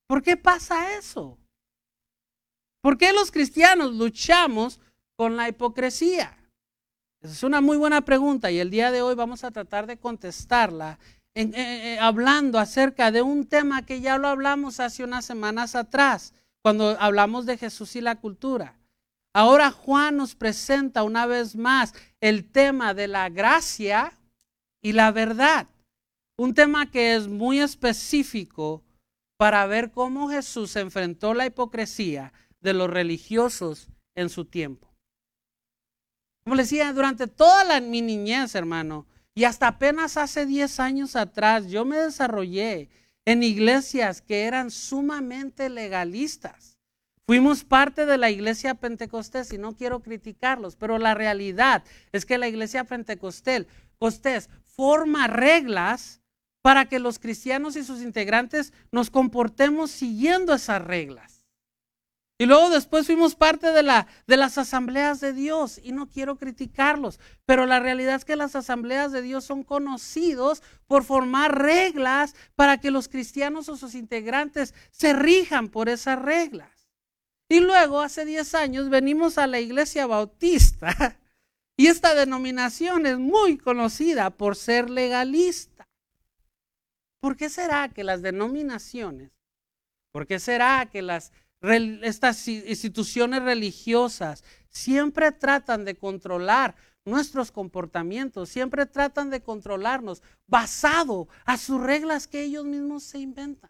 ¿Por 0.07 0.21
qué 0.21 0.37
pasa 0.37 0.97
eso? 0.97 1.37
¿Por 2.81 2.97
qué 2.97 3.13
los 3.13 3.31
cristianos 3.31 3.95
luchamos 3.95 4.79
con 5.15 5.35
la 5.35 5.49
hipocresía? 5.49 6.37
Esa 7.21 7.33
es 7.33 7.43
una 7.43 7.61
muy 7.61 7.77
buena 7.77 8.01
pregunta 8.01 8.51
y 8.51 8.59
el 8.59 8.69
día 8.69 8.91
de 8.91 9.01
hoy 9.01 9.15
vamos 9.15 9.43
a 9.43 9.49
tratar 9.49 9.87
de 9.87 9.97
contestarla 9.97 10.99
eh, 11.37 11.51
eh, 11.53 11.99
hablando 11.99 12.59
acerca 12.59 13.11
de 13.11 13.21
un 13.21 13.45
tema 13.45 13.85
que 13.85 13.99
ya 13.99 14.17
lo 14.17 14.29
hablamos 14.29 14.79
hace 14.79 15.03
unas 15.03 15.25
semanas 15.25 15.75
atrás, 15.75 16.33
cuando 16.61 16.97
hablamos 16.99 17.45
de 17.45 17.57
Jesús 17.57 17.95
y 17.97 18.01
la 18.01 18.15
cultura. 18.15 18.79
Ahora 19.33 19.69
Juan 19.69 20.15
nos 20.15 20.33
presenta 20.33 21.03
una 21.03 21.25
vez 21.25 21.57
más 21.57 21.93
el 22.21 22.49
tema 22.49 22.93
de 22.93 23.09
la 23.09 23.27
gracia 23.29 24.17
y 24.81 24.93
la 24.93 25.11
verdad. 25.11 25.67
un 26.37 26.53
tema 26.53 26.89
que 26.89 27.15
es 27.15 27.27
muy 27.27 27.59
específico 27.59 28.83
para 29.37 29.65
ver 29.67 29.91
cómo 29.91 30.29
Jesús 30.29 30.75
enfrentó 30.75 31.33
la 31.33 31.45
hipocresía 31.45 32.33
de 32.61 32.73
los 32.73 32.89
religiosos 32.89 33.89
en 34.15 34.29
su 34.29 34.45
tiempo. 34.45 34.93
Como 36.43 36.55
les 36.55 36.69
decía, 36.69 36.93
durante 36.93 37.27
toda 37.27 37.81
mi 37.81 38.01
niñez, 38.01 38.55
hermano, 38.55 39.05
y 39.35 39.43
hasta 39.43 39.67
apenas 39.67 40.15
hace 40.15 40.45
10 40.45 40.79
años 40.79 41.15
atrás, 41.17 41.67
yo 41.67 41.83
me 41.83 41.97
desarrollé 41.97 42.89
en 43.25 43.43
iglesias 43.43 44.21
que 44.21 44.43
eran 44.43 44.71
sumamente 44.71 45.69
legalistas. 45.69 46.77
Fuimos 47.27 47.63
parte 47.63 48.05
de 48.05 48.17
la 48.17 48.29
iglesia 48.29 48.75
pentecostés 48.75 49.51
y 49.51 49.57
no 49.57 49.75
quiero 49.75 50.01
criticarlos, 50.01 50.75
pero 50.75 50.99
la 50.99 51.15
realidad 51.15 51.83
es 52.11 52.25
que 52.25 52.37
la 52.37 52.47
iglesia 52.47 52.85
pentecostés 52.85 53.67
forma 54.63 55.27
reglas 55.27 56.21
para 56.61 56.85
que 56.85 56.99
los 56.99 57.19
cristianos 57.19 57.75
y 57.75 57.83
sus 57.83 58.01
integrantes 58.01 58.73
nos 58.91 59.09
comportemos 59.09 59.91
siguiendo 59.91 60.53
esas 60.53 60.81
reglas. 60.81 61.34
Y 62.37 62.47
luego 62.47 62.69
después 62.69 63.05
fuimos 63.05 63.33
parte 63.35 63.71
de, 63.71 63.81
la, 63.81 64.07
de 64.27 64.35
las 64.35 64.57
asambleas 64.57 65.21
de 65.21 65.31
Dios 65.31 65.79
y 65.81 65.93
no 65.93 66.09
quiero 66.09 66.35
criticarlos, 66.35 67.19
pero 67.45 67.65
la 67.65 67.79
realidad 67.79 68.15
es 68.15 68.25
que 68.25 68.35
las 68.35 68.57
asambleas 68.57 69.13
de 69.13 69.21
Dios 69.21 69.45
son 69.45 69.63
conocidos 69.63 70.61
por 70.85 71.05
formar 71.05 71.57
reglas 71.61 72.35
para 72.55 72.77
que 72.81 72.91
los 72.91 73.07
cristianos 73.07 73.69
o 73.69 73.77
sus 73.77 73.95
integrantes 73.95 74.73
se 74.91 75.13
rijan 75.13 75.69
por 75.69 75.87
esas 75.87 76.21
reglas. 76.21 76.89
Y 77.47 77.61
luego, 77.61 78.01
hace 78.01 78.25
10 78.25 78.55
años, 78.55 78.89
venimos 78.89 79.37
a 79.37 79.47
la 79.47 79.61
iglesia 79.61 80.05
bautista 80.05 81.17
y 81.77 81.87
esta 81.87 82.15
denominación 82.15 83.05
es 83.05 83.17
muy 83.17 83.57
conocida 83.57 84.31
por 84.31 84.57
ser 84.57 84.89
legalista. 84.89 85.87
¿Por 87.21 87.37
qué 87.37 87.49
será 87.49 87.87
que 87.89 88.03
las 88.03 88.21
denominaciones, 88.21 89.31
por 90.11 90.27
qué 90.27 90.39
será 90.39 90.89
que 90.91 91.01
las 91.01 91.31
estas 92.03 92.47
instituciones 92.47 93.43
religiosas 93.43 94.43
siempre 94.69 95.31
tratan 95.31 95.85
de 95.85 95.95
controlar 95.95 96.75
nuestros 97.05 97.51
comportamientos, 97.51 98.49
siempre 98.49 98.85
tratan 98.85 99.29
de 99.29 99.41
controlarnos 99.41 100.21
basado 100.47 101.27
a 101.45 101.57
sus 101.57 101.81
reglas 101.81 102.27
que 102.27 102.43
ellos 102.43 102.65
mismos 102.65 103.03
se 103.03 103.19
inventan. 103.19 103.69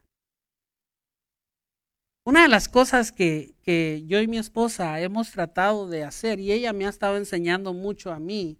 Una 2.24 2.44
de 2.44 2.48
las 2.48 2.68
cosas 2.68 3.12
que, 3.12 3.56
que, 3.62 4.04
yo 4.08 4.20
y 4.20 4.28
mi 4.28 4.40
esposa 4.40 5.00
hemos 5.00 5.32
tratado 5.32 5.88
de 5.88 6.04
hacer, 6.04 6.40
y 6.40 6.52
ella 6.52 6.74
me 6.74 6.88
ha 6.88 6.90
estado 6.90 7.18
enseñando 7.18 7.74
mucho 7.74 8.12
a 8.12 8.20
mí, 8.20 8.58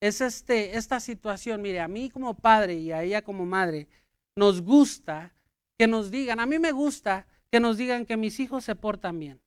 es 0.00 0.22
este, 0.22 0.78
esta 0.78 0.98
situación. 0.98 1.60
Mire, 1.60 1.80
a 1.80 1.88
mí 1.88 2.08
como 2.08 2.34
padre 2.34 2.74
y 2.74 2.92
a 2.92 3.02
ella 3.02 3.22
como 3.22 3.44
madre, 3.44 3.86
nos 4.34 4.62
gusta 4.62 5.34
que 5.78 5.86
nos 5.86 6.10
digan, 6.10 6.40
a 6.40 6.46
mí 6.46 6.58
me 6.58 6.72
gusta 6.72 7.26
que 7.50 7.60
nos 7.60 7.76
digan 7.76 8.06
que 8.06 8.16
mis 8.16 8.40
hijos 8.40 8.64
se 8.64 8.76
portan 8.76 9.18
bien. 9.18 9.40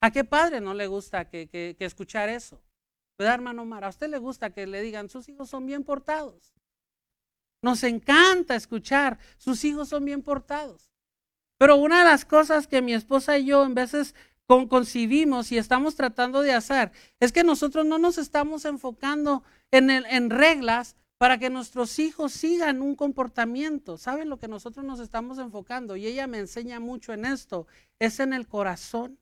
¿A 0.00 0.10
qué 0.10 0.24
padre 0.24 0.60
no 0.60 0.74
le 0.74 0.86
gusta 0.86 1.28
que, 1.28 1.76
escuchar 1.78 2.28
eso? 2.28 2.60
¿Verdad, 3.18 3.34
hermano 3.34 3.62
Omar? 3.62 3.84
¿A 3.84 3.88
usted 3.88 4.08
le 4.08 4.18
gusta 4.18 4.50
que 4.50 4.66
le 4.66 4.80
digan 4.80 5.08
sus 5.08 5.28
hijos 5.28 5.50
son 5.50 5.66
bien 5.66 5.82
portados? 5.82 6.54
Nos 7.62 7.82
encanta 7.82 8.54
escuchar, 8.54 9.18
sus 9.36 9.64
hijos 9.64 9.88
son 9.88 10.04
bien 10.04 10.22
portados. 10.22 10.90
Pero 11.58 11.76
una 11.76 11.98
de 11.98 12.04
las 12.04 12.24
cosas 12.24 12.68
que 12.68 12.80
mi 12.80 12.94
esposa 12.94 13.36
y 13.36 13.46
yo 13.46 13.64
en 13.64 13.74
veces 13.74 14.14
concibimos 14.46 15.50
y 15.52 15.58
estamos 15.58 15.96
tratando 15.96 16.40
de 16.40 16.54
hacer 16.54 16.92
es 17.20 17.32
que 17.32 17.42
nosotros 17.44 17.84
no 17.84 17.98
nos 17.98 18.16
estamos 18.16 18.64
enfocando 18.64 19.42
en, 19.72 19.90
en 19.90 20.30
reglas 20.30 20.96
para 21.18 21.38
que 21.38 21.50
nuestros 21.50 21.98
hijos 21.98 22.32
sigan 22.32 22.80
un 22.80 22.94
comportamiento. 22.94 23.98
¿Saben 23.98 24.28
lo 24.28 24.38
que 24.38 24.48
nosotros 24.48 24.86
nos 24.86 25.00
estamos 25.00 25.38
enfocando? 25.38 25.96
Y 25.96 26.06
ella 26.06 26.26
me 26.28 26.38
enseña 26.38 26.80
mucho 26.80 27.12
en 27.12 27.24
esto. 27.24 27.66
Es 27.98 28.20
en 28.20 28.32
el 28.32 28.46
corazón, 28.46 29.18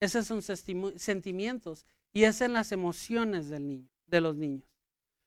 esos 0.00 0.26
son 0.26 0.40
sentimientos 0.42 1.84
y 2.12 2.24
es 2.24 2.40
en 2.40 2.52
las 2.52 2.72
emociones 2.72 3.48
del 3.48 3.66
niño, 3.66 3.88
de 4.06 4.20
los 4.20 4.36
niños. 4.36 4.64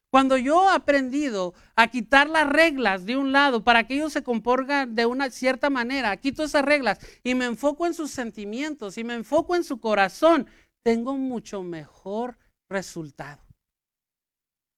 Cuando 0.09 0.37
yo 0.37 0.71
he 0.71 0.73
aprendido 0.73 1.53
a 1.75 1.89
quitar 1.89 2.29
las 2.29 2.47
reglas 2.47 3.05
de 3.05 3.17
un 3.17 3.33
lado 3.33 3.65
para 3.65 3.85
que 3.85 3.95
ellos 3.95 4.13
se 4.13 4.23
comporten 4.23 4.95
de 4.95 5.05
una 5.05 5.29
cierta 5.29 5.69
manera, 5.69 6.15
quito 6.15 6.43
esas 6.43 6.63
reglas 6.63 6.99
y 7.21 7.35
me 7.35 7.43
enfoco 7.43 7.85
en 7.85 7.93
sus 7.93 8.11
sentimientos 8.11 8.97
y 8.97 9.03
me 9.03 9.15
enfoco 9.15 9.57
en 9.57 9.65
su 9.65 9.81
corazón, 9.81 10.47
tengo 10.83 11.17
mucho 11.17 11.63
mejor 11.63 12.37
resultado. 12.69 13.41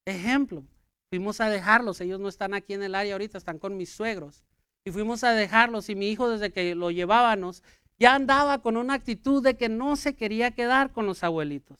Ejemplo, 0.07 0.65
Fuimos 1.09 1.39
a 1.41 1.49
dejarlos, 1.49 2.01
ellos 2.01 2.19
no 2.19 2.27
están 2.27 2.53
aquí 2.53 2.73
en 2.73 2.83
el 2.83 2.95
área 2.95 3.13
ahorita, 3.13 3.37
están 3.37 3.59
con 3.59 3.77
mis 3.77 3.89
suegros. 3.91 4.43
Y 4.85 4.91
fuimos 4.91 5.23
a 5.23 5.31
dejarlos 5.31 5.89
y 5.89 5.95
mi 5.95 6.09
hijo 6.09 6.29
desde 6.29 6.51
que 6.51 6.75
lo 6.75 6.91
llevábamos 6.91 7.63
ya 7.99 8.15
andaba 8.15 8.61
con 8.61 8.77
una 8.77 8.93
actitud 8.93 9.43
de 9.43 9.57
que 9.57 9.69
no 9.69 9.95
se 9.95 10.15
quería 10.15 10.51
quedar 10.51 10.91
con 10.91 11.05
los 11.05 11.23
abuelitos. 11.23 11.77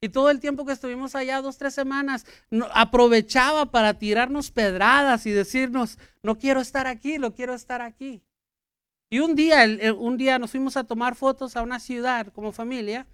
Y 0.00 0.08
todo 0.08 0.30
el 0.30 0.40
tiempo 0.40 0.66
que 0.66 0.72
estuvimos 0.72 1.14
allá, 1.14 1.40
dos, 1.40 1.56
tres 1.56 1.74
semanas, 1.74 2.26
aprovechaba 2.74 3.66
para 3.66 3.94
tirarnos 3.94 4.50
pedradas 4.50 5.24
y 5.24 5.30
decirnos, 5.30 5.98
no 6.22 6.36
quiero 6.36 6.60
estar 6.60 6.86
aquí, 6.86 7.16
lo 7.18 7.34
quiero 7.34 7.54
estar 7.54 7.80
aquí. 7.80 8.22
Y 9.08 9.20
un 9.20 9.34
día, 9.34 9.64
un 9.96 10.16
día 10.16 10.38
nos 10.38 10.50
fuimos 10.50 10.76
a 10.76 10.84
tomar 10.84 11.14
fotos 11.14 11.56
a 11.56 11.62
una 11.62 11.80
ciudad 11.80 12.26
como 12.32 12.52
familia 12.52 13.06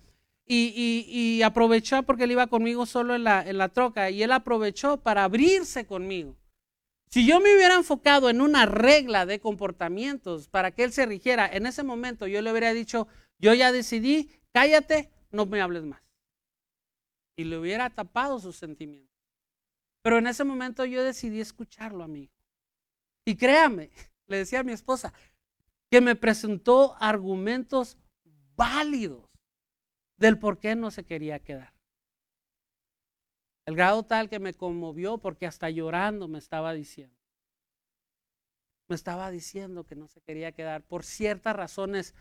y, 0.53 1.43
aprovechó 1.43 2.03
porque 2.03 2.25
él 2.25 2.33
iba 2.33 2.49
conmigo 2.49 2.85
solo 2.87 3.15
en 3.15 3.25
la, 3.25 3.43
en 3.43 3.59
la 3.59 3.69
troca 3.69 4.11
y 4.11 4.23
él 4.23 4.33
aprovechó 4.33 4.97
para 4.97 5.25
abrirse 5.25 5.87
conmigo. 5.87 6.37
Si 7.09 7.27
yo 7.27 7.41
me 7.41 7.55
hubiera 7.55 7.75
enfocado 7.75 8.31
en 8.31 8.41
una 8.41 8.67
regla 8.67 9.27
de 9.27 9.41
comportamientos 9.41 10.49
para 10.49 10.73
que 10.73 10.85
él 10.85 10.93
se 10.93 11.07
rigiera, 11.07 11.49
en 11.49 11.67
ese 11.67 11.83
momento 11.83 12.27
yo 12.27 12.43
le 12.43 12.51
hubiera 12.51 12.73
dicho, 12.73 13.09
yo 13.39 13.55
ya 13.55 13.73
decidí, 13.73 14.31
cállate, 14.53 15.11
no 15.31 15.47
me 15.47 15.61
hables 15.61 15.85
más. 15.85 16.03
Y 17.37 17.45
le 17.45 17.59
hubiera 17.59 17.91
tapado 17.91 18.39
sus 18.39 18.57
sentimientos. 18.57 19.11
Pero 20.03 20.19
en 20.19 20.27
ese 20.27 20.45
momento 20.45 20.85
yo 20.85 21.03
decidí 21.03 21.41
escucharlo, 21.41 22.05
amigo. 22.05 22.33
Y 23.25 23.37
créame, 23.37 23.91
le 24.27 24.39
decía 24.39 24.61
a 24.61 24.65
mi 24.65 24.73
esposa, 24.73 25.13
que 25.91 26.01
me 26.01 26.15
presentó 26.15 26.97
argumentos 27.01 27.97
válidos 28.57 29.30
del 30.21 30.39
por 30.39 30.59
qué 30.59 30.77
no 30.77 30.93
se 30.93 31.05
quería 31.05 31.41
quedar. 31.41 31.73
El 33.67 33.75
grado 33.75 34.05
tal 34.05 34.29
que 34.29 34.39
me 34.39 34.55
conmovió 34.55 35.19
porque 35.19 35.47
hasta 35.47 35.71
llorando 35.71 36.29
me 36.29 36.39
estaba 36.39 36.73
diciendo. 36.73 37.17
Me 38.89 38.97
estaba 38.97 39.31
diciendo 39.31 39.85
que 39.85 39.97
no 39.97 40.09
se 40.09 40.21
quería 40.21 40.53
quedar 40.53 40.83
por 40.83 41.05
ciertas 41.05 41.57
razones 41.57 42.15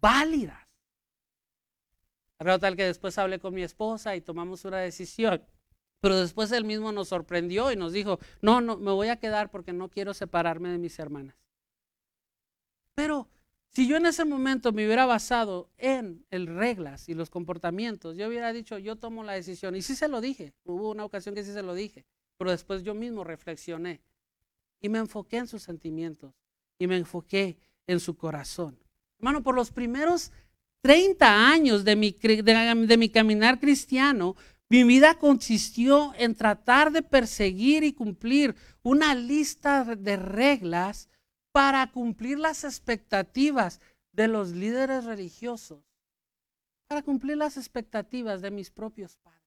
válidas. 0.00 0.68
El 2.38 2.44
grado 2.44 2.60
tal 2.60 2.76
que 2.76 2.84
después 2.84 3.18
hablé 3.18 3.38
con 3.38 3.54
mi 3.54 3.62
esposa 3.62 4.14
y 4.16 4.20
tomamos 4.20 4.64
una 4.64 4.78
decisión. 4.78 5.44
Pero 6.00 6.18
después 6.18 6.52
él 6.52 6.64
mismo 6.64 6.92
nos 6.92 7.08
sorprendió 7.08 7.72
y 7.72 7.76
nos 7.76 7.92
dijo, 7.92 8.18
no, 8.40 8.60
no, 8.60 8.76
me 8.76 8.92
voy 8.92 9.08
a 9.08 9.18
quedar 9.18 9.50
porque 9.50 9.72
no 9.72 9.88
quiero 9.90 10.14
separarme 10.14 10.70
de 10.70 10.78
mis 10.78 10.98
hermanas. 10.98 11.36
Pero 12.94 13.28
si 13.72 13.86
yo 13.86 13.96
en 13.96 14.06
ese 14.06 14.24
momento 14.24 14.72
me 14.72 14.84
hubiera 14.84 15.06
basado 15.06 15.70
en 15.78 16.24
el 16.30 16.46
reglas 16.46 17.08
y 17.08 17.14
los 17.14 17.30
comportamientos, 17.30 18.16
yo 18.16 18.26
hubiera 18.26 18.52
dicho, 18.52 18.78
yo 18.78 18.96
tomo 18.96 19.22
la 19.22 19.34
decisión. 19.34 19.76
Y 19.76 19.82
sí 19.82 19.94
se 19.94 20.08
lo 20.08 20.20
dije, 20.20 20.54
hubo 20.64 20.90
una 20.90 21.04
ocasión 21.04 21.34
que 21.34 21.44
sí 21.44 21.52
se 21.52 21.62
lo 21.62 21.74
dije, 21.74 22.04
pero 22.36 22.50
después 22.50 22.82
yo 22.82 22.94
mismo 22.94 23.22
reflexioné 23.22 24.00
y 24.80 24.88
me 24.88 24.98
enfoqué 24.98 25.36
en 25.36 25.46
sus 25.46 25.62
sentimientos 25.62 26.34
y 26.78 26.86
me 26.88 26.96
enfoqué 26.96 27.58
en 27.86 28.00
su 28.00 28.16
corazón. 28.16 28.78
Hermano, 29.18 29.42
por 29.42 29.54
los 29.54 29.70
primeros 29.70 30.32
30 30.82 31.48
años 31.48 31.84
de 31.84 31.94
mi, 31.94 32.10
de 32.10 32.96
mi 32.96 33.08
caminar 33.08 33.60
cristiano, 33.60 34.34
mi 34.68 34.84
vida 34.84 35.14
consistió 35.14 36.12
en 36.16 36.34
tratar 36.34 36.90
de 36.90 37.02
perseguir 37.02 37.84
y 37.84 37.92
cumplir 37.92 38.54
una 38.82 39.14
lista 39.14 39.84
de 39.84 40.16
reglas 40.16 41.08
para 41.52 41.90
cumplir 41.90 42.38
las 42.38 42.64
expectativas 42.64 43.80
de 44.12 44.28
los 44.28 44.50
líderes 44.50 45.04
religiosos, 45.04 45.84
para 46.88 47.02
cumplir 47.02 47.36
las 47.36 47.56
expectativas 47.56 48.42
de 48.42 48.50
mis 48.50 48.70
propios 48.70 49.16
padres. 49.16 49.40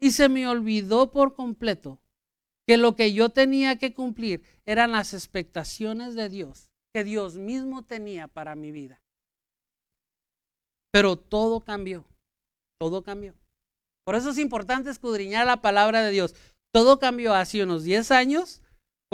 Y 0.00 0.10
se 0.10 0.28
me 0.28 0.46
olvidó 0.46 1.10
por 1.10 1.34
completo 1.34 2.00
que 2.66 2.76
lo 2.76 2.96
que 2.96 3.12
yo 3.12 3.28
tenía 3.28 3.78
que 3.78 3.94
cumplir 3.94 4.42
eran 4.64 4.92
las 4.92 5.14
expectaciones 5.14 6.14
de 6.14 6.28
Dios, 6.28 6.68
que 6.92 7.04
Dios 7.04 7.36
mismo 7.36 7.82
tenía 7.82 8.28
para 8.28 8.54
mi 8.54 8.70
vida. 8.70 9.00
Pero 10.90 11.16
todo 11.16 11.60
cambió, 11.60 12.04
todo 12.78 13.02
cambió. 13.02 13.34
Por 14.04 14.14
eso 14.14 14.30
es 14.30 14.38
importante 14.38 14.90
escudriñar 14.90 15.46
la 15.46 15.60
palabra 15.60 16.02
de 16.02 16.10
Dios. 16.10 16.34
Todo 16.72 16.98
cambió 16.98 17.34
hace 17.34 17.62
unos 17.62 17.84
10 17.84 18.10
años 18.10 18.60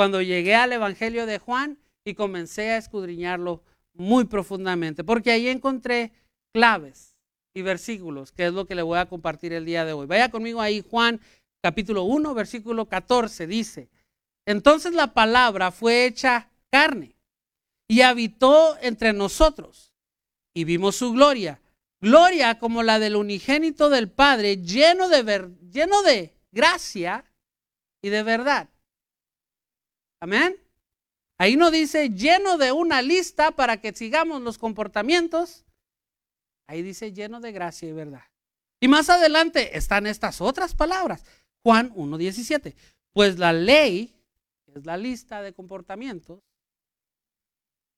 cuando 0.00 0.22
llegué 0.22 0.54
al 0.54 0.72
Evangelio 0.72 1.26
de 1.26 1.38
Juan 1.38 1.76
y 2.06 2.14
comencé 2.14 2.70
a 2.70 2.78
escudriñarlo 2.78 3.62
muy 3.92 4.24
profundamente, 4.24 5.04
porque 5.04 5.30
ahí 5.30 5.46
encontré 5.46 6.12
claves 6.54 7.18
y 7.52 7.60
versículos, 7.60 8.32
que 8.32 8.46
es 8.46 8.54
lo 8.54 8.64
que 8.64 8.74
le 8.74 8.80
voy 8.80 8.98
a 8.98 9.10
compartir 9.10 9.52
el 9.52 9.66
día 9.66 9.84
de 9.84 9.92
hoy. 9.92 10.06
Vaya 10.06 10.30
conmigo 10.30 10.62
ahí, 10.62 10.82
Juan 10.88 11.20
capítulo 11.60 12.04
1, 12.04 12.32
versículo 12.32 12.86
14, 12.86 13.46
dice, 13.46 13.90
entonces 14.46 14.94
la 14.94 15.12
palabra 15.12 15.70
fue 15.70 16.06
hecha 16.06 16.48
carne 16.70 17.14
y 17.86 18.00
habitó 18.00 18.78
entre 18.80 19.12
nosotros 19.12 19.92
y 20.54 20.64
vimos 20.64 20.96
su 20.96 21.12
gloria. 21.12 21.60
Gloria 22.00 22.58
como 22.58 22.82
la 22.82 22.98
del 23.00 23.16
unigénito 23.16 23.90
del 23.90 24.10
Padre, 24.10 24.62
lleno 24.62 25.10
de, 25.10 25.22
ver, 25.22 25.50
lleno 25.70 26.00
de 26.00 26.32
gracia 26.52 27.26
y 28.00 28.08
de 28.08 28.22
verdad. 28.22 28.70
Amén. 30.20 30.56
Ahí 31.38 31.56
no 31.56 31.70
dice 31.70 32.10
lleno 32.10 32.58
de 32.58 32.70
una 32.70 33.00
lista 33.00 33.50
para 33.50 33.80
que 33.80 33.94
sigamos 33.94 34.42
los 34.42 34.58
comportamientos. 34.58 35.64
Ahí 36.66 36.82
dice 36.82 37.12
lleno 37.12 37.40
de 37.40 37.52
gracia 37.52 37.88
y 37.88 37.92
verdad. 37.92 38.24
Y 38.78 38.88
más 38.88 39.08
adelante 39.08 39.76
están 39.76 40.06
estas 40.06 40.40
otras 40.40 40.74
palabras. 40.74 41.24
Juan 41.62 41.92
1.17. 41.94 42.74
Pues 43.12 43.38
la 43.38 43.52
ley, 43.52 44.14
que 44.64 44.78
es 44.78 44.86
la 44.86 44.96
lista 44.96 45.42
de 45.42 45.52
comportamientos, 45.52 46.40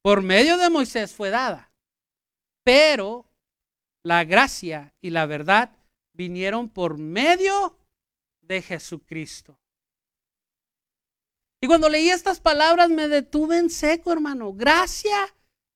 por 0.02 0.22
medio 0.22 0.56
de 0.56 0.70
Moisés 0.70 1.12
fue 1.12 1.30
dada. 1.30 1.72
Pero 2.64 3.26
la 4.04 4.24
gracia 4.24 4.94
y 5.00 5.10
la 5.10 5.26
verdad 5.26 5.70
vinieron 6.12 6.68
por 6.68 6.98
medio 6.98 7.76
de 8.40 8.62
Jesucristo. 8.62 9.58
Y 11.62 11.69
cuando 11.69 11.88
leí 11.88 12.11
estas 12.11 12.40
palabras 12.40 12.90
me 12.90 13.07
detuve 13.07 13.57
en 13.57 13.71
seco, 13.71 14.12
hermano. 14.12 14.52
Gracia 14.52 15.16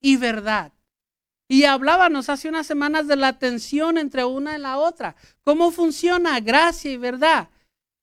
y 0.00 0.16
verdad. 0.16 0.73
Y 1.49 1.62
hablábamos 1.62 2.28
hace 2.28 2.49
unas 2.49 2.66
semanas 2.66 3.07
de 3.07 3.14
la 3.14 3.38
tensión 3.38 3.97
entre 3.97 4.25
una 4.25 4.57
y 4.57 4.61
la 4.61 4.78
otra. 4.78 5.14
¿Cómo 5.45 5.71
funciona 5.71 6.40
gracia 6.40 6.90
y 6.90 6.97
verdad? 6.97 7.50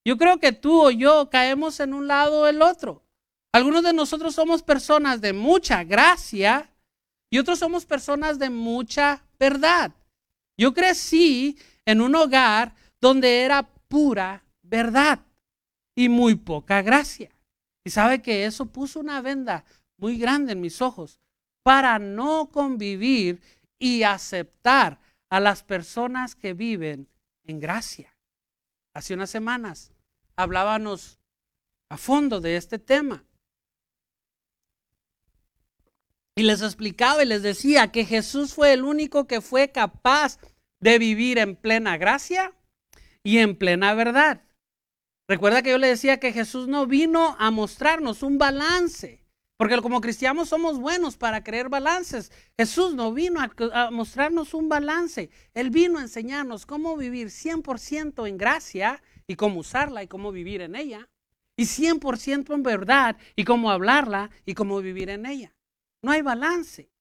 Yo 0.06 0.18
creo 0.18 0.40
que 0.40 0.54
tú 0.54 0.82
o 0.82 0.92
yo 0.92 1.30
caemos 1.30 1.82
en 1.82 1.94
un 1.94 2.08
lado 2.08 2.44
o 2.44 2.48
el 2.48 2.62
otro. 2.62 3.04
Algunos 3.52 3.84
de 3.84 3.92
nosotros 3.92 4.34
somos 4.34 4.64
personas 4.64 5.20
de 5.20 5.34
mucha 5.34 5.84
gracia 5.84 6.72
y 7.30 7.38
otros 7.38 7.60
somos 7.60 7.86
personas 7.86 8.40
de 8.40 8.50
mucha 8.50 9.26
verdad. 9.38 9.92
Yo 10.58 10.74
crecí 10.74 11.58
en 11.86 12.00
un 12.00 12.16
hogar 12.16 12.76
donde 13.02 13.42
era 13.42 13.64
pura 13.90 14.46
verdad 14.62 15.20
y 15.96 16.08
muy 16.08 16.36
poca 16.36 16.82
gracia. 16.82 17.33
Y 17.84 17.90
sabe 17.90 18.22
que 18.22 18.46
eso 18.46 18.68
puso 18.68 19.00
una 19.00 19.22
venda 19.22 19.66
muy 19.98 20.18
grande 20.18 20.54
en 20.54 20.62
mis 20.62 20.82
ojos 20.82 21.20
para 21.64 22.00
no 22.00 22.50
convivir 22.52 23.42
y 23.80 24.04
aceptar 24.04 25.00
a 25.30 25.40
las 25.40 25.64
personas 25.64 26.36
que 26.36 26.54
viven 26.54 27.08
en 27.46 27.60
gracia. 27.60 28.16
Hace 28.94 29.14
unas 29.14 29.30
semanas 29.30 29.92
hablábamos 30.36 31.20
a 31.90 31.98
fondo 31.98 32.40
de 32.40 32.56
este 32.56 32.80
tema. 32.80 33.24
Y 36.36 36.44
les 36.44 36.62
explicaba 36.62 37.24
y 37.24 37.28
les 37.28 37.44
decía 37.44 37.92
que 37.92 38.06
Jesús 38.06 38.54
fue 38.54 38.74
el 38.74 38.84
único 38.84 39.28
que 39.28 39.42
fue 39.42 39.72
capaz 39.72 40.40
de 40.80 40.98
vivir 40.98 41.38
en 41.38 41.56
plena 41.56 41.98
gracia 41.98 42.54
y 43.24 43.38
en 43.38 43.56
plena 43.56 43.94
verdad. 43.94 44.42
Recuerda 45.34 45.64
que 45.64 45.72
yo 45.72 45.80
le 45.80 45.88
decía 45.88 46.20
que 46.20 46.32
Jesús 46.32 46.68
no 46.68 46.86
vino 46.86 47.36
a 47.40 47.50
mostrarnos 47.50 48.22
un 48.22 48.38
balance, 48.38 49.26
porque 49.58 49.82
como 49.82 50.00
cristianos 50.00 50.50
somos 50.50 50.78
buenos 50.78 51.18
para 51.18 51.44
creer 51.44 51.70
balances. 51.70 52.32
Jesús 52.56 52.94
no 52.94 53.12
vino 53.12 53.40
a, 53.42 53.90
mostrarnos 53.90 54.54
un 54.54 54.70
balance, 54.70 55.32
Él 55.56 55.72
vino 55.72 55.98
a 55.98 56.04
enseñarnos 56.04 56.68
cómo 56.68 56.96
vivir 56.98 57.30
100% 57.30 58.28
en 58.28 58.38
gracia 58.38 59.02
y 59.26 59.36
cómo 59.36 59.62
usarla 59.62 60.04
y 60.04 60.08
cómo 60.08 60.32
vivir 60.32 60.62
en 60.62 60.76
ella, 60.76 61.10
y 61.58 61.64
100% 61.64 62.54
en 62.54 62.62
verdad 62.62 63.18
y 63.36 63.44
cómo 63.44 63.72
hablarla 63.72 64.30
y 64.46 64.54
cómo 64.54 64.82
vivir 64.82 65.10
en 65.10 65.26
ella. 65.26 65.56
No 66.04 66.12
hay 66.12 66.22
balance. 66.22 66.92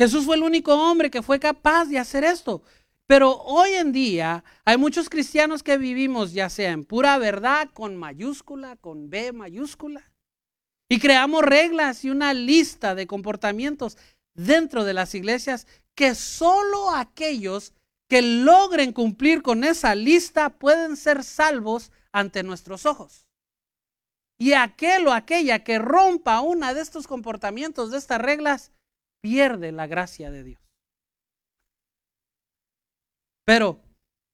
Jesús 0.00 0.24
fue 0.24 0.34
el 0.34 0.42
único 0.42 0.74
hombre 0.74 1.12
que 1.12 1.22
fue 1.22 1.38
capaz 1.38 1.84
de 1.84 2.00
hacer 2.00 2.24
esto. 2.24 2.64
Pero 3.12 3.42
hoy 3.42 3.74
en 3.74 3.92
día 3.92 4.42
hay 4.64 4.78
muchos 4.78 5.10
cristianos 5.10 5.62
que 5.62 5.76
vivimos 5.76 6.32
ya 6.32 6.48
sea 6.48 6.70
en 6.70 6.86
pura 6.86 7.18
verdad, 7.18 7.68
con 7.74 7.94
mayúscula, 7.94 8.76
con 8.76 9.10
B 9.10 9.34
mayúscula, 9.34 10.10
y 10.88 10.98
creamos 10.98 11.42
reglas 11.42 12.06
y 12.06 12.10
una 12.10 12.32
lista 12.32 12.94
de 12.94 13.06
comportamientos 13.06 13.98
dentro 14.32 14.84
de 14.84 14.94
las 14.94 15.14
iglesias 15.14 15.66
que 15.94 16.14
solo 16.14 16.94
aquellos 16.94 17.74
que 18.08 18.22
logren 18.22 18.94
cumplir 18.94 19.42
con 19.42 19.62
esa 19.62 19.94
lista 19.94 20.48
pueden 20.48 20.96
ser 20.96 21.22
salvos 21.22 21.92
ante 22.12 22.42
nuestros 22.42 22.86
ojos. 22.86 23.26
Y 24.38 24.54
aquel 24.54 25.06
o 25.06 25.12
aquella 25.12 25.64
que 25.64 25.78
rompa 25.78 26.40
una 26.40 26.72
de 26.72 26.80
estos 26.80 27.06
comportamientos, 27.06 27.90
de 27.90 27.98
estas 27.98 28.22
reglas, 28.22 28.72
pierde 29.20 29.70
la 29.70 29.86
gracia 29.86 30.30
de 30.30 30.44
Dios. 30.44 30.61
Pero 33.44 33.80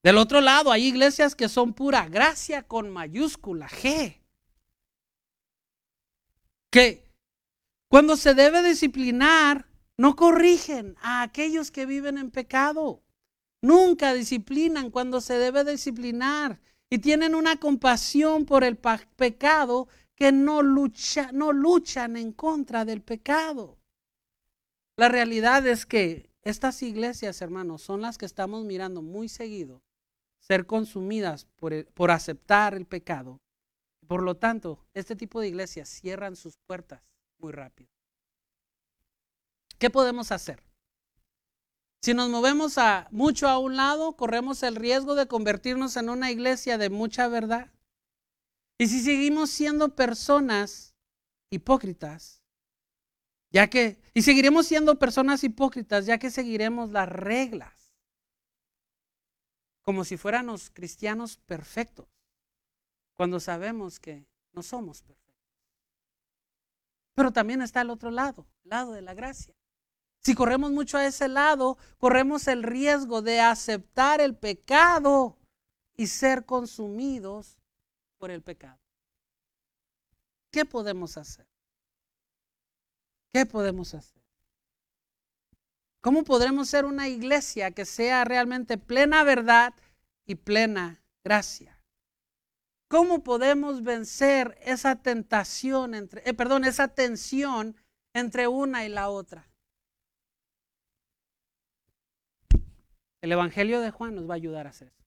del 0.02 0.18
otro 0.18 0.40
lado 0.40 0.70
hay 0.70 0.86
iglesias 0.86 1.34
que 1.34 1.48
son 1.48 1.74
pura 1.74 2.08
gracia 2.08 2.62
con 2.62 2.90
mayúscula 2.90 3.68
G. 3.68 4.20
Que 6.70 7.08
cuando 7.88 8.16
se 8.16 8.34
debe 8.34 8.62
disciplinar, 8.62 9.66
no 9.96 10.14
corrigen 10.14 10.96
a 11.00 11.22
aquellos 11.22 11.70
que 11.70 11.86
viven 11.86 12.18
en 12.18 12.30
pecado. 12.30 13.02
Nunca 13.60 14.14
disciplinan 14.14 14.90
cuando 14.90 15.20
se 15.20 15.38
debe 15.38 15.64
disciplinar. 15.64 16.60
Y 16.90 16.98
tienen 16.98 17.34
una 17.34 17.56
compasión 17.56 18.46
por 18.46 18.64
el 18.64 18.76
pecado 18.76 19.88
que 20.14 20.32
no, 20.32 20.62
lucha, 20.62 21.30
no 21.32 21.52
luchan 21.52 22.16
en 22.16 22.32
contra 22.32 22.84
del 22.84 23.02
pecado. 23.02 23.78
La 24.96 25.08
realidad 25.08 25.66
es 25.66 25.86
que 25.86 26.30
estas 26.48 26.82
iglesias, 26.82 27.42
hermanos, 27.42 27.82
son 27.82 28.00
las 28.00 28.16
que 28.16 28.26
estamos 28.26 28.64
mirando 28.64 29.02
muy 29.02 29.28
seguido 29.28 29.82
ser 30.38 30.66
consumidas 30.66 31.44
por, 31.56 31.84
por 31.92 32.10
aceptar 32.10 32.74
el 32.74 32.86
pecado. 32.86 33.40
Por 34.06 34.22
lo 34.22 34.36
tanto, 34.36 34.86
este 34.94 35.14
tipo 35.14 35.40
de 35.40 35.48
iglesias 35.48 35.88
cierran 35.88 36.36
sus 36.36 36.56
puertas 36.56 37.02
muy 37.38 37.52
rápido. 37.52 37.90
¿Qué 39.78 39.90
podemos 39.90 40.32
hacer? 40.32 40.62
Si 42.00 42.14
nos 42.14 42.30
movemos 42.30 42.78
a 42.78 43.08
mucho 43.10 43.48
a 43.48 43.58
un 43.58 43.76
lado, 43.76 44.16
corremos 44.16 44.62
el 44.62 44.76
riesgo 44.76 45.14
de 45.14 45.26
convertirnos 45.26 45.96
en 45.96 46.08
una 46.08 46.30
iglesia 46.30 46.78
de 46.78 46.88
mucha 46.88 47.28
verdad. 47.28 47.70
Y 48.78 48.86
si 48.86 49.00
seguimos 49.02 49.50
siendo 49.50 49.94
personas 49.94 50.94
hipócritas, 51.50 52.37
ya 53.50 53.68
que, 53.68 54.00
y 54.14 54.22
seguiremos 54.22 54.66
siendo 54.66 54.98
personas 54.98 55.42
hipócritas, 55.44 56.06
ya 56.06 56.18
que 56.18 56.30
seguiremos 56.30 56.90
las 56.90 57.08
reglas, 57.08 57.92
como 59.82 60.04
si 60.04 60.16
fuéramos 60.16 60.70
cristianos 60.70 61.38
perfectos, 61.38 62.06
cuando 63.14 63.40
sabemos 63.40 63.98
que 63.98 64.26
no 64.52 64.62
somos 64.62 65.02
perfectos. 65.02 65.28
Pero 67.14 67.32
también 67.32 67.62
está 67.62 67.80
el 67.80 67.90
otro 67.90 68.10
lado, 68.10 68.46
el 68.64 68.70
lado 68.70 68.92
de 68.92 69.02
la 69.02 69.14
gracia. 69.14 69.54
Si 70.20 70.34
corremos 70.34 70.70
mucho 70.72 70.98
a 70.98 71.06
ese 71.06 71.28
lado, 71.28 71.78
corremos 71.98 72.48
el 72.48 72.62
riesgo 72.62 73.22
de 73.22 73.40
aceptar 73.40 74.20
el 74.20 74.36
pecado 74.36 75.38
y 75.96 76.06
ser 76.08 76.44
consumidos 76.44 77.58
por 78.18 78.30
el 78.30 78.42
pecado. 78.42 78.78
¿Qué 80.50 80.64
podemos 80.64 81.16
hacer? 81.16 81.46
¿Qué 83.32 83.46
podemos 83.46 83.94
hacer? 83.94 84.22
¿Cómo 86.00 86.24
podremos 86.24 86.68
ser 86.68 86.84
una 86.84 87.08
iglesia 87.08 87.72
que 87.72 87.84
sea 87.84 88.24
realmente 88.24 88.78
plena 88.78 89.24
verdad 89.24 89.74
y 90.24 90.36
plena 90.36 91.02
gracia? 91.24 91.78
¿Cómo 92.88 93.22
podemos 93.22 93.82
vencer 93.82 94.56
esa 94.62 94.96
tentación 94.96 95.94
entre, 95.94 96.22
eh, 96.28 96.32
perdón, 96.32 96.64
esa 96.64 96.88
tensión 96.88 97.76
entre 98.14 98.48
una 98.48 98.86
y 98.86 98.88
la 98.88 99.10
otra? 99.10 99.50
El 103.20 103.32
Evangelio 103.32 103.80
de 103.80 103.90
Juan 103.90 104.14
nos 104.14 104.28
va 104.28 104.34
a 104.34 104.36
ayudar 104.36 104.66
a 104.66 104.70
hacer 104.70 104.88
eso. 104.88 105.04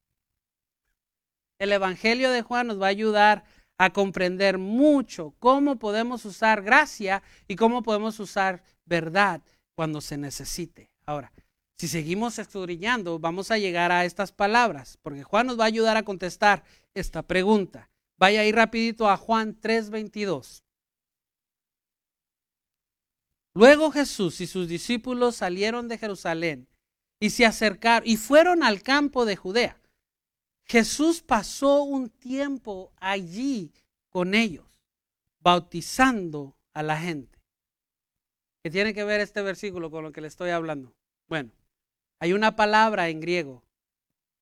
El 1.57 1.71
Evangelio 1.71 2.29
de 2.29 2.41
Juan 2.41 2.67
nos 2.67 2.79
va 2.79 2.87
a 2.87 2.89
ayudar 2.89 3.45
a 3.81 3.89
comprender 3.89 4.59
mucho 4.59 5.33
cómo 5.39 5.79
podemos 5.79 6.23
usar 6.25 6.61
gracia 6.61 7.23
y 7.47 7.55
cómo 7.55 7.81
podemos 7.81 8.19
usar 8.19 8.61
verdad 8.85 9.41
cuando 9.73 10.01
se 10.01 10.19
necesite. 10.19 10.91
Ahora, 11.03 11.33
si 11.79 11.87
seguimos 11.87 12.37
escudriñando, 12.37 13.17
vamos 13.17 13.49
a 13.49 13.57
llegar 13.57 13.91
a 13.91 14.05
estas 14.05 14.31
palabras, 14.31 14.99
porque 15.01 15.23
Juan 15.23 15.47
nos 15.47 15.59
va 15.59 15.63
a 15.63 15.67
ayudar 15.67 15.97
a 15.97 16.03
contestar 16.03 16.63
esta 16.93 17.23
pregunta. 17.23 17.89
Vaya 18.19 18.41
ahí 18.41 18.51
rapidito 18.51 19.09
a 19.09 19.17
Juan 19.17 19.59
3:22. 19.59 20.61
Luego 23.55 23.89
Jesús 23.89 24.41
y 24.41 24.45
sus 24.45 24.67
discípulos 24.67 25.37
salieron 25.37 25.87
de 25.87 25.97
Jerusalén 25.97 26.67
y 27.19 27.31
se 27.31 27.47
acercaron 27.47 28.07
y 28.07 28.17
fueron 28.17 28.61
al 28.61 28.83
campo 28.83 29.25
de 29.25 29.37
Judea 29.37 29.80
Jesús 30.71 31.21
pasó 31.21 31.83
un 31.83 32.09
tiempo 32.09 32.93
allí 32.95 33.73
con 34.09 34.33
ellos. 34.33 34.65
bautizando 35.43 36.55
a 36.71 36.83
la 36.83 36.95
gente. 36.95 37.39
¿Qué 38.63 38.69
tiene 38.69 38.93
que 38.93 39.03
ver 39.03 39.19
este 39.21 39.41
versículo 39.41 39.89
con 39.89 40.03
lo 40.03 40.11
que 40.11 40.21
le 40.21 40.27
estoy 40.27 40.51
hablando? 40.51 40.93
Bueno, 41.27 41.49
hay 42.19 42.33
una 42.33 42.55
palabra 42.55 43.09
en 43.09 43.19
griego 43.19 43.63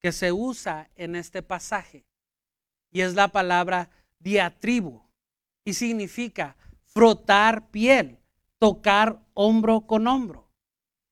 que 0.01 0.11
se 0.11 0.33
usa 0.33 0.91
en 0.95 1.15
este 1.15 1.41
pasaje 1.41 2.05
y 2.91 2.99
es 2.99 3.15
la 3.15 3.29
palabra 3.29 3.89
diatribo 4.19 5.09
y 5.63 5.73
significa 5.73 6.57
frotar 6.83 7.71
piel, 7.71 8.19
tocar 8.57 9.21
hombro 9.33 9.87
con 9.87 10.05
hombro. 10.05 10.51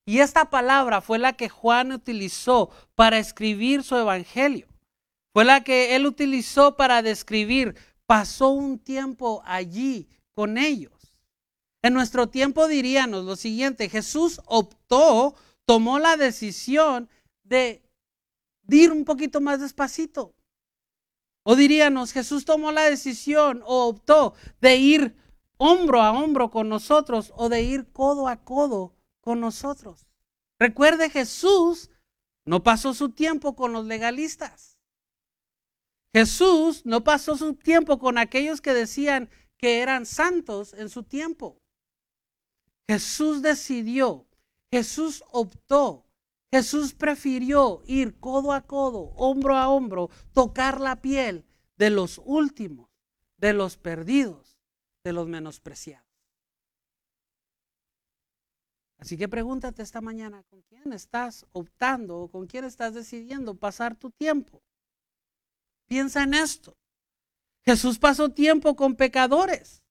Y 0.05 0.19
esta 0.19 0.49
palabra 0.49 0.99
fue 0.99 1.17
la 1.17 1.31
que 1.33 1.47
Juan 1.47 1.93
utilizó 1.93 2.69
para 2.95 3.19
escribir 3.19 3.83
su 3.83 3.95
evangelio. 3.95 4.67
Fue 5.37 5.45
la 5.45 5.63
que 5.63 5.95
él 5.95 6.07
utilizó 6.07 6.75
para 6.77 7.03
describir, 7.03 7.75
pasó 8.07 8.49
un 8.49 8.79
tiempo 8.79 9.43
allí 9.45 10.09
con 10.33 10.57
ellos. 10.57 11.13
En 11.83 11.93
nuestro 11.93 12.27
tiempo 12.27 12.67
diríamos 12.67 13.23
lo 13.23 13.35
siguiente, 13.35 13.87
Jesús 13.87 14.41
optó, 14.47 15.35
tomó 15.65 15.99
la 15.99 16.17
decisión 16.17 17.07
de, 17.43 17.87
ir 18.67 18.91
un 18.91 19.05
poquito 19.05 19.39
más 19.39 19.59
despacito. 19.59 20.33
O 21.43 21.55
diríamos, 21.55 22.13
Jesús 22.13 22.43
tomó 22.43 22.71
la 22.71 22.85
decisión 22.85 23.61
o 23.67 23.89
optó 23.89 24.33
de 24.59 24.77
ir 24.77 25.15
hombro 25.57 26.01
a 26.01 26.13
hombro 26.13 26.49
con 26.49 26.67
nosotros 26.67 27.31
o 27.35 27.47
de 27.47 27.61
ir 27.61 27.91
codo 27.91 28.27
a 28.27 28.43
codo 28.43 28.95
con 29.21 29.39
nosotros. 29.39 30.07
Recuerde, 30.57 31.11
Jesús 31.11 31.91
no 32.43 32.63
pasó 32.63 32.95
su 32.95 33.09
tiempo 33.09 33.55
con 33.55 33.71
los 33.71 33.85
legalistas. 33.85 34.76
Jesús 36.17 36.83
no 36.83 37.03
pasó 37.03 37.37
su 37.37 37.53
tiempo 37.53 37.99
con 37.99 38.17
aquellos 38.17 38.59
que 38.59 38.73
decían 38.73 39.29
que 39.55 39.81
eran 39.83 40.07
santos 40.07 40.73
en 40.73 40.89
su 40.89 41.03
tiempo. 41.03 41.61
Jesús 42.87 43.43
decidió, 43.43 44.25
Jesús 44.71 45.23
optó, 45.29 46.07
Jesús 46.49 46.95
prefirió 46.95 47.83
ir 47.85 48.19
codo 48.19 48.51
a 48.51 48.61
codo, 48.65 49.11
hombro 49.15 49.55
a 49.57 49.69
hombro, 49.69 50.09
tocar 50.33 50.81
la 50.81 51.03
piel 51.03 51.45
de 51.77 51.91
los 51.91 52.19
últimos, 52.25 52.89
de 53.37 53.53
los 53.53 53.77
perdidos, 53.77 54.57
de 55.03 55.13
los 55.13 55.27
menospreciados. 55.27 56.07
Así 58.97 59.19
que 59.19 59.29
pregúntate 59.29 59.83
esta 59.83 60.01
mañana, 60.01 60.41
¿con 60.49 60.63
quién 60.63 60.93
estás 60.93 61.45
optando 61.51 62.17
o 62.17 62.31
con 62.31 62.47
quién 62.47 62.65
estás 62.65 62.95
decidiendo 62.95 63.53
pasar 63.53 63.95
tu 63.95 64.09
tiempo? 64.09 64.63
Piensa 65.87 66.23
en 66.23 66.33
esto. 66.33 66.77
Jesús 67.65 67.97
pasó 67.97 68.29
tiempo 68.29 68.75
con 68.75 68.95
pecadores 68.95 69.83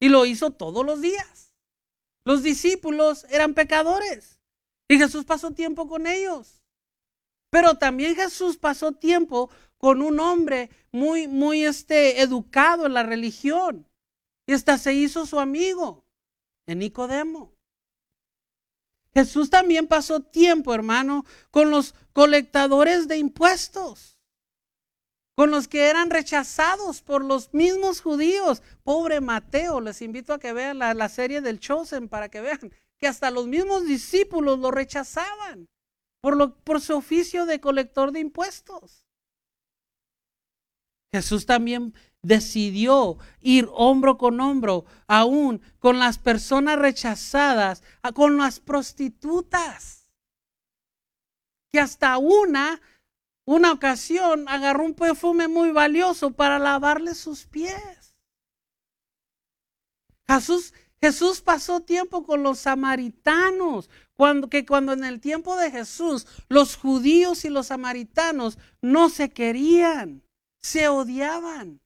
y 0.00 0.08
lo 0.08 0.26
hizo 0.26 0.50
todos 0.50 0.84
los 0.84 1.00
días. 1.00 1.54
Los 2.24 2.42
discípulos 2.42 3.24
eran 3.30 3.54
pecadores 3.54 4.40
y 4.88 4.98
Jesús 4.98 5.24
pasó 5.24 5.52
tiempo 5.52 5.88
con 5.88 6.06
ellos. 6.06 6.62
Pero 7.50 7.76
también 7.76 8.16
Jesús 8.16 8.56
pasó 8.56 8.92
tiempo 8.92 9.50
con 9.76 10.00
un 10.00 10.20
hombre 10.20 10.70
muy, 10.90 11.28
muy 11.28 11.64
este, 11.64 12.22
educado 12.22 12.86
en 12.86 12.94
la 12.94 13.02
religión. 13.02 13.86
Y 14.46 14.54
hasta 14.54 14.78
se 14.78 14.94
hizo 14.94 15.26
su 15.26 15.38
amigo, 15.38 16.04
en 16.66 16.78
Nicodemo. 16.78 17.54
Jesús 19.14 19.50
también 19.50 19.86
pasó 19.86 20.20
tiempo, 20.20 20.74
hermano, 20.74 21.24
con 21.50 21.70
los 21.70 21.94
colectadores 22.12 23.08
de 23.08 23.18
impuestos 23.18 24.18
con 25.34 25.50
los 25.50 25.68
que 25.68 25.88
eran 25.88 26.10
rechazados 26.10 27.02
por 27.02 27.24
los 27.24 27.52
mismos 27.54 28.00
judíos. 28.00 28.62
Pobre 28.82 29.20
Mateo, 29.20 29.80
les 29.80 30.02
invito 30.02 30.34
a 30.34 30.38
que 30.38 30.52
vean 30.52 30.78
la, 30.78 31.08
serie 31.08 31.40
del 31.40 31.60
Chosen 31.60 32.08
para 32.08 32.28
que 32.28 32.40
vean 32.40 32.72
que 32.98 33.06
hasta 33.06 33.30
los 33.30 33.46
mismos 33.46 33.84
discípulos 33.86 34.58
lo 34.58 34.70
rechazaban 34.70 35.68
por, 36.20 36.36
lo, 36.36 36.54
por 36.56 36.80
su 36.80 36.94
oficio 36.96 37.46
de 37.46 37.60
colector 37.60 38.12
de 38.12 38.20
impuestos. 38.20 39.06
Jesús 41.12 41.44
también 41.44 41.94
decidió 42.22 43.18
ir 43.40 43.68
hombro 43.72 44.16
con 44.16 44.40
hombro, 44.40 44.86
aún 45.06 45.60
con 45.78 45.98
las 45.98 46.18
personas 46.18 46.78
rechazadas, 46.78 47.82
con 48.14 48.38
las 48.38 48.60
prostitutas, 48.60 50.08
que 51.70 51.80
hasta 51.80 52.16
una 52.18 52.80
una 53.44 53.72
ocasión 53.72 54.48
agarró 54.48 54.84
un 54.84 54.94
perfume 54.94 55.48
muy 55.48 55.72
valioso 55.72 56.30
para 56.30 56.58
lavarle 56.58 57.14
sus 57.14 57.46
pies. 57.46 58.14
Jesús, 60.28 60.72
Jesús 61.00 61.40
pasó 61.40 61.80
tiempo 61.80 62.24
con 62.24 62.42
los 62.42 62.60
samaritanos, 62.60 63.90
cuando, 64.14 64.48
que 64.48 64.64
cuando 64.64 64.92
en 64.92 65.04
el 65.04 65.20
tiempo 65.20 65.56
de 65.56 65.70
Jesús 65.70 66.26
los 66.48 66.76
judíos 66.76 67.44
y 67.44 67.48
los 67.48 67.66
samaritanos 67.66 68.58
no 68.80 69.08
se 69.08 69.30
querían, 69.30 70.22
se 70.60 70.86
odiaban. 70.88 71.80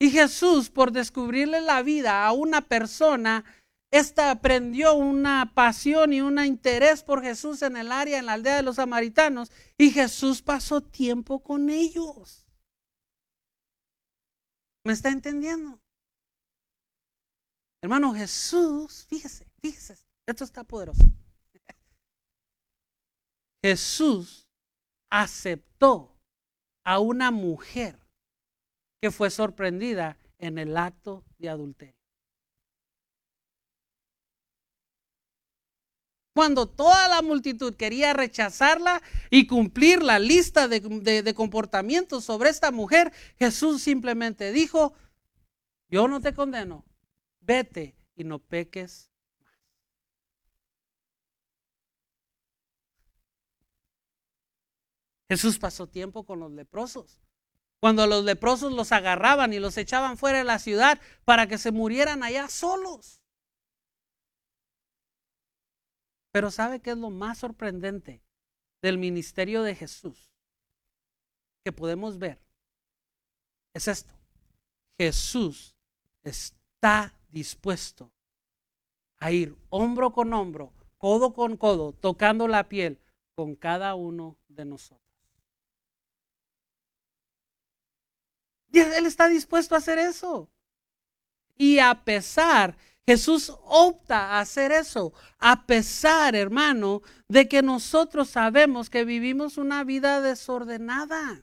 Y 0.00 0.10
Jesús, 0.10 0.70
por 0.70 0.92
descubrirle 0.92 1.60
la 1.60 1.82
vida 1.82 2.24
a 2.24 2.32
una 2.32 2.62
persona, 2.62 3.44
esta 3.90 4.30
aprendió 4.30 4.94
una 4.94 5.52
pasión 5.54 6.12
y 6.12 6.20
un 6.20 6.38
interés 6.44 7.02
por 7.02 7.22
Jesús 7.22 7.62
en 7.62 7.76
el 7.76 7.90
área, 7.90 8.18
en 8.18 8.26
la 8.26 8.34
aldea 8.34 8.56
de 8.56 8.62
los 8.62 8.76
samaritanos, 8.76 9.50
y 9.78 9.90
Jesús 9.90 10.42
pasó 10.42 10.82
tiempo 10.82 11.42
con 11.42 11.70
ellos. 11.70 12.46
¿Me 14.84 14.92
está 14.92 15.08
entendiendo? 15.08 15.80
Hermano 17.82 18.12
Jesús, 18.14 19.06
fíjese, 19.08 19.46
fíjese, 19.60 19.96
esto 20.26 20.44
está 20.44 20.64
poderoso. 20.64 21.04
Jesús 23.62 24.48
aceptó 25.10 26.16
a 26.84 27.00
una 27.00 27.30
mujer 27.30 27.98
que 29.00 29.10
fue 29.10 29.30
sorprendida 29.30 30.18
en 30.38 30.58
el 30.58 30.76
acto 30.76 31.24
de 31.38 31.48
adulterio. 31.48 31.97
Cuando 36.38 36.68
toda 36.68 37.08
la 37.08 37.20
multitud 37.20 37.74
quería 37.74 38.12
rechazarla 38.12 39.02
y 39.28 39.48
cumplir 39.48 40.04
la 40.04 40.20
lista 40.20 40.68
de, 40.68 41.34
comportamientos 41.34 42.24
sobre 42.24 42.48
esta 42.48 42.70
mujer, 42.70 43.12
Jesús 43.40 43.82
simplemente 43.82 44.52
dijo, 44.52 44.94
yo 45.88 46.06
no 46.06 46.20
te 46.20 46.32
condeno, 46.34 46.84
vete 47.40 47.96
y 48.14 48.22
no 48.22 48.38
peques 48.38 49.10
más. 49.40 49.52
Jesús 55.28 55.58
pasó 55.58 55.88
tiempo 55.88 56.24
con 56.24 56.38
los 56.38 56.52
leprosos. 56.52 57.20
Cuando 57.80 58.06
los 58.06 58.24
leprosos 58.24 58.72
los 58.72 58.92
agarraban 58.92 59.52
y 59.52 59.58
los 59.58 59.76
echaban 59.76 60.16
fuera 60.16 60.38
de 60.38 60.44
la 60.44 60.60
ciudad 60.60 61.00
para 61.24 61.48
que 61.48 61.58
se 61.58 61.72
murieran 61.72 62.22
allá 62.22 62.46
solos. 62.46 63.20
Pero 66.30 66.50
¿sabe 66.50 66.80
qué 66.80 66.90
es 66.90 66.98
lo 66.98 67.10
más 67.10 67.38
sorprendente 67.38 68.22
del 68.82 68.98
ministerio 68.98 69.62
de 69.62 69.74
Jesús? 69.74 70.30
Que 71.64 71.72
podemos 71.72 72.18
ver. 72.18 72.38
Es 73.74 73.88
esto. 73.88 74.14
Jesús 74.98 75.76
está 76.22 77.14
dispuesto 77.30 78.10
a 79.18 79.32
ir 79.32 79.56
hombro 79.70 80.12
con 80.12 80.32
hombro, 80.32 80.72
codo 80.96 81.32
con 81.32 81.56
codo, 81.56 81.92
tocando 81.92 82.48
la 82.48 82.68
piel 82.68 82.98
con 83.34 83.54
cada 83.54 83.94
uno 83.94 84.36
de 84.48 84.64
nosotros. 84.64 85.08
Él 88.72 89.06
está 89.06 89.28
dispuesto 89.28 89.74
a 89.74 89.78
hacer 89.78 89.98
eso. 89.98 90.48
Y 91.56 91.78
a 91.78 92.04
pesar 92.04 92.76
Jesús 93.08 93.50
opta 93.64 94.34
a 94.34 94.40
hacer 94.40 94.70
eso, 94.70 95.14
a 95.38 95.64
pesar, 95.64 96.36
hermano, 96.36 97.00
de 97.26 97.48
que 97.48 97.62
nosotros 97.62 98.28
sabemos 98.28 98.90
que 98.90 99.06
vivimos 99.06 99.56
una 99.56 99.82
vida 99.82 100.20
desordenada. 100.20 101.42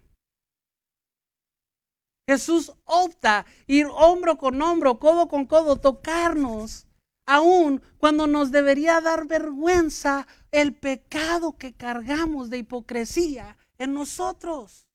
Jesús 2.29 2.71
opta 2.83 3.47
ir 3.65 3.87
hombro 3.87 4.37
con 4.37 4.61
hombro, 4.61 4.99
codo 4.99 5.27
con 5.27 5.47
codo, 5.47 5.77
tocarnos, 5.77 6.85
aun 7.25 7.81
cuando 7.97 8.27
nos 8.27 8.51
debería 8.51 9.01
dar 9.01 9.25
vergüenza 9.25 10.27
el 10.51 10.75
pecado 10.75 11.57
que 11.57 11.73
cargamos 11.73 12.51
de 12.51 12.59
hipocresía 12.59 13.57
en 13.79 13.95
nosotros. 13.95 14.85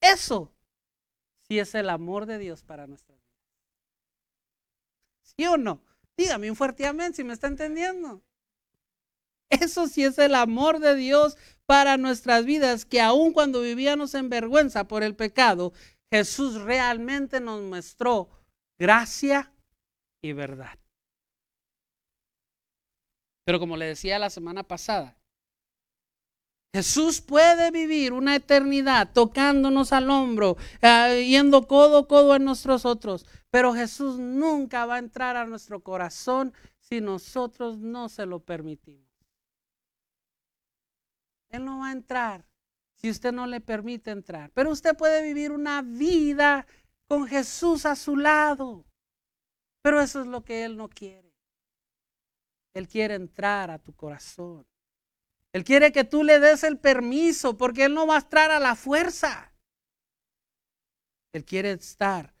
Eso 0.00 0.50
sí 1.46 1.60
es 1.60 1.76
el 1.76 1.90
amor 1.90 2.26
de 2.26 2.38
Dios 2.38 2.64
para 2.64 2.88
nosotros. 2.88 3.15
¿Sí 5.38 5.46
o 5.46 5.56
no? 5.56 5.82
Dígame 6.16 6.50
un 6.50 6.56
fuerte 6.56 6.86
amén 6.86 7.14
si 7.14 7.24
me 7.24 7.32
está 7.32 7.46
entendiendo. 7.46 8.22
Eso 9.50 9.86
sí 9.86 10.04
es 10.04 10.18
el 10.18 10.34
amor 10.34 10.80
de 10.80 10.94
Dios 10.94 11.36
para 11.66 11.96
nuestras 11.96 12.44
vidas, 12.44 12.84
que 12.84 13.00
aun 13.00 13.32
cuando 13.32 13.60
vivíamos 13.60 14.14
en 14.14 14.28
vergüenza 14.28 14.88
por 14.88 15.02
el 15.02 15.14
pecado, 15.14 15.72
Jesús 16.10 16.62
realmente 16.62 17.40
nos 17.40 17.62
mostró 17.62 18.28
gracia 18.78 19.52
y 20.22 20.32
verdad. 20.32 20.78
Pero 23.44 23.58
como 23.58 23.76
le 23.76 23.86
decía 23.86 24.18
la 24.18 24.30
semana 24.30 24.62
pasada, 24.64 25.16
Jesús 26.74 27.20
puede 27.20 27.70
vivir 27.70 28.12
una 28.12 28.36
eternidad 28.36 29.10
tocándonos 29.12 29.92
al 29.92 30.10
hombro, 30.10 30.56
eh, 30.82 31.24
yendo 31.26 31.66
codo 31.66 31.98
a 31.98 32.08
codo 32.08 32.36
en 32.36 32.44
nuestros 32.44 32.84
otros, 32.84 33.24
pero 33.56 33.72
Jesús 33.72 34.18
nunca 34.18 34.84
va 34.84 34.96
a 34.96 34.98
entrar 34.98 35.34
a 35.34 35.46
nuestro 35.46 35.82
corazón 35.82 36.52
si 36.78 37.00
nosotros 37.00 37.78
no 37.78 38.10
se 38.10 38.26
lo 38.26 38.40
permitimos. 38.40 39.10
Él 41.48 41.64
no 41.64 41.78
va 41.78 41.88
a 41.88 41.92
entrar 41.92 42.44
si 42.96 43.08
usted 43.08 43.32
no 43.32 43.46
le 43.46 43.62
permite 43.62 44.10
entrar, 44.10 44.50
pero 44.50 44.70
usted 44.70 44.94
puede 44.94 45.22
vivir 45.22 45.52
una 45.52 45.80
vida 45.80 46.66
con 47.08 47.26
Jesús 47.26 47.86
a 47.86 47.96
su 47.96 48.18
lado, 48.18 48.84
pero 49.80 50.02
eso 50.02 50.20
es 50.20 50.26
lo 50.26 50.44
que 50.44 50.66
Él 50.66 50.76
no 50.76 50.90
quiere. 50.90 51.34
Él 52.74 52.86
quiere 52.86 53.14
entrar 53.14 53.70
a 53.70 53.78
tu 53.78 53.94
corazón. 53.94 54.66
Él 55.54 55.64
quiere 55.64 55.92
que 55.92 56.04
tú 56.04 56.24
le 56.24 56.40
des 56.40 56.62
el 56.62 56.78
permiso 56.78 57.56
porque 57.56 57.84
Él 57.84 57.94
no 57.94 58.06
va 58.06 58.16
a 58.16 58.18
estar 58.18 58.50
a 58.50 58.60
la 58.60 58.74
fuerza. 58.74 59.50
Él 61.32 61.42
quiere 61.42 61.70
estar 61.70 62.35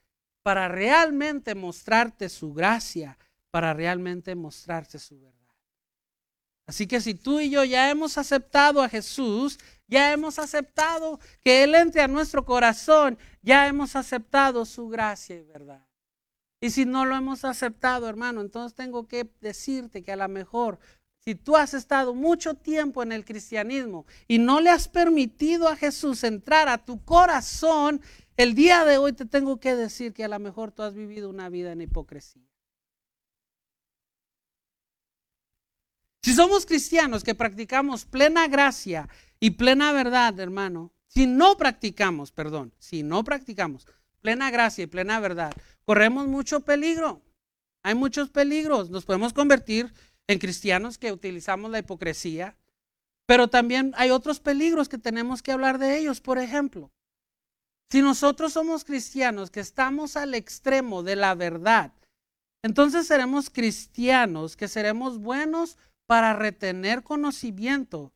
para 0.46 0.68
realmente 0.68 1.56
mostrarte 1.56 2.28
su 2.28 2.54
gracia, 2.54 3.18
para 3.50 3.74
realmente 3.74 4.32
mostrarte 4.36 4.96
su 4.96 5.20
verdad. 5.20 5.56
Así 6.68 6.86
que 6.86 7.00
si 7.00 7.14
tú 7.14 7.40
y 7.40 7.50
yo 7.50 7.64
ya 7.64 7.90
hemos 7.90 8.16
aceptado 8.16 8.80
a 8.80 8.88
Jesús, 8.88 9.58
ya 9.88 10.12
hemos 10.12 10.38
aceptado 10.38 11.18
que 11.42 11.64
Él 11.64 11.74
entre 11.74 12.00
a 12.00 12.06
nuestro 12.06 12.44
corazón, 12.44 13.18
ya 13.42 13.66
hemos 13.66 13.96
aceptado 13.96 14.64
su 14.64 14.88
gracia 14.88 15.34
y 15.34 15.42
verdad. 15.42 15.84
Y 16.60 16.70
si 16.70 16.84
no 16.84 17.04
lo 17.06 17.16
hemos 17.16 17.44
aceptado, 17.44 18.08
hermano, 18.08 18.40
entonces 18.40 18.72
tengo 18.76 19.08
que 19.08 19.28
decirte 19.40 20.04
que 20.04 20.12
a 20.12 20.16
lo 20.16 20.28
mejor 20.28 20.78
si 21.24 21.34
tú 21.34 21.56
has 21.56 21.74
estado 21.74 22.14
mucho 22.14 22.54
tiempo 22.54 23.02
en 23.02 23.10
el 23.10 23.24
cristianismo 23.24 24.06
y 24.28 24.38
no 24.38 24.60
le 24.60 24.70
has 24.70 24.86
permitido 24.86 25.66
a 25.66 25.74
Jesús 25.74 26.22
entrar 26.22 26.68
a 26.68 26.78
tu 26.78 27.04
corazón, 27.04 28.00
el 28.36 28.54
día 28.54 28.84
de 28.84 28.98
hoy 28.98 29.12
te 29.12 29.24
tengo 29.24 29.58
que 29.60 29.74
decir 29.74 30.12
que 30.12 30.24
a 30.24 30.28
lo 30.28 30.38
mejor 30.38 30.72
tú 30.72 30.82
has 30.82 30.94
vivido 30.94 31.30
una 31.30 31.48
vida 31.48 31.72
en 31.72 31.80
hipocresía. 31.80 32.46
Si 36.22 36.34
somos 36.34 36.66
cristianos 36.66 37.22
que 37.22 37.34
practicamos 37.34 38.04
plena 38.04 38.48
gracia 38.48 39.08
y 39.38 39.50
plena 39.50 39.92
verdad, 39.92 40.38
hermano, 40.40 40.92
si 41.06 41.26
no 41.26 41.56
practicamos, 41.56 42.32
perdón, 42.32 42.74
si 42.78 43.02
no 43.02 43.22
practicamos 43.22 43.86
plena 44.20 44.50
gracia 44.50 44.84
y 44.84 44.88
plena 44.88 45.20
verdad, 45.20 45.52
corremos 45.84 46.26
mucho 46.26 46.60
peligro. 46.60 47.22
Hay 47.84 47.94
muchos 47.94 48.28
peligros. 48.28 48.90
Nos 48.90 49.04
podemos 49.04 49.32
convertir 49.32 49.94
en 50.26 50.40
cristianos 50.40 50.98
que 50.98 51.12
utilizamos 51.12 51.70
la 51.70 51.78
hipocresía, 51.78 52.56
pero 53.24 53.46
también 53.46 53.92
hay 53.96 54.10
otros 54.10 54.40
peligros 54.40 54.88
que 54.88 54.98
tenemos 54.98 55.42
que 55.42 55.52
hablar 55.52 55.78
de 55.78 55.96
ellos. 55.96 56.20
Por 56.20 56.38
ejemplo, 56.38 56.90
si 57.90 58.02
nosotros 58.02 58.52
somos 58.52 58.84
cristianos 58.84 59.50
que 59.50 59.60
estamos 59.60 60.16
al 60.16 60.34
extremo 60.34 61.02
de 61.02 61.16
la 61.16 61.34
verdad, 61.34 61.92
entonces 62.62 63.06
seremos 63.06 63.50
cristianos 63.50 64.56
que 64.56 64.68
seremos 64.68 65.18
buenos 65.18 65.78
para 66.06 66.34
retener 66.34 67.02
conocimiento, 67.02 68.12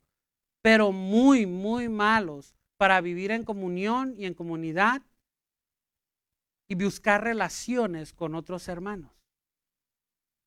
pero 0.61 0.91
muy, 0.91 1.45
muy 1.45 1.89
malos 1.89 2.53
para 2.77 2.99
vivir 3.01 3.31
en 3.31 3.43
comunión 3.43 4.15
y 4.17 4.25
en 4.25 4.33
comunidad 4.33 5.01
y 6.69 6.75
buscar 6.75 7.23
relaciones 7.23 8.13
con 8.13 8.35
otros 8.35 8.67
hermanos. 8.67 9.11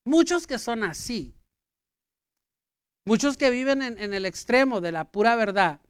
Muchos 0.06 0.46
que 0.46 0.58
son 0.58 0.84
así 0.84 1.34
Muchos 3.06 3.37
que 3.37 3.50
viven 3.50 3.82
en, 3.82 4.14
el 4.14 4.24
extremo 4.24 4.80
de 4.80 4.90
la 4.90 5.04
pura 5.04 5.37
verdad, 5.37 5.80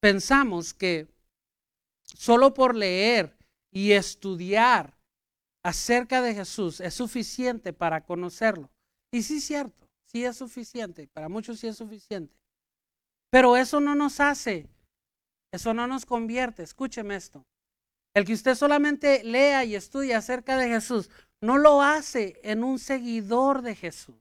pensamos 0.00 0.72
que 0.72 1.08
solo 2.16 2.54
por 2.54 2.74
leer 2.74 3.36
y 3.70 3.92
estudiar 3.92 4.96
acerca 5.62 6.22
de 6.22 6.34
Jesús 6.34 6.80
es 6.80 6.94
suficiente 6.94 7.72
para 7.72 8.04
conocerlo. 8.04 8.70
Y 9.12 9.22
sí 9.22 9.38
es 9.38 9.44
cierto, 9.44 9.88
sí 10.04 10.24
es 10.24 10.36
suficiente, 10.36 11.08
para 11.08 11.28
muchos 11.28 11.60
sí 11.60 11.66
es 11.66 11.76
suficiente. 11.76 12.34
Pero 13.30 13.56
eso 13.56 13.80
no 13.80 13.94
nos 13.94 14.20
hace, 14.20 14.68
eso 15.52 15.74
no 15.74 15.86
nos 15.86 16.06
convierte, 16.06 16.62
escúcheme 16.62 17.16
esto. 17.16 17.44
El 18.14 18.24
que 18.24 18.32
usted 18.32 18.54
solamente 18.54 19.22
lea 19.22 19.64
y 19.64 19.76
estudie 19.76 20.14
acerca 20.14 20.56
de 20.56 20.68
Jesús 20.68 21.10
no 21.40 21.58
lo 21.58 21.80
hace 21.80 22.40
en 22.42 22.64
un 22.64 22.78
seguidor 22.78 23.62
de 23.62 23.76
Jesús. 23.76 24.16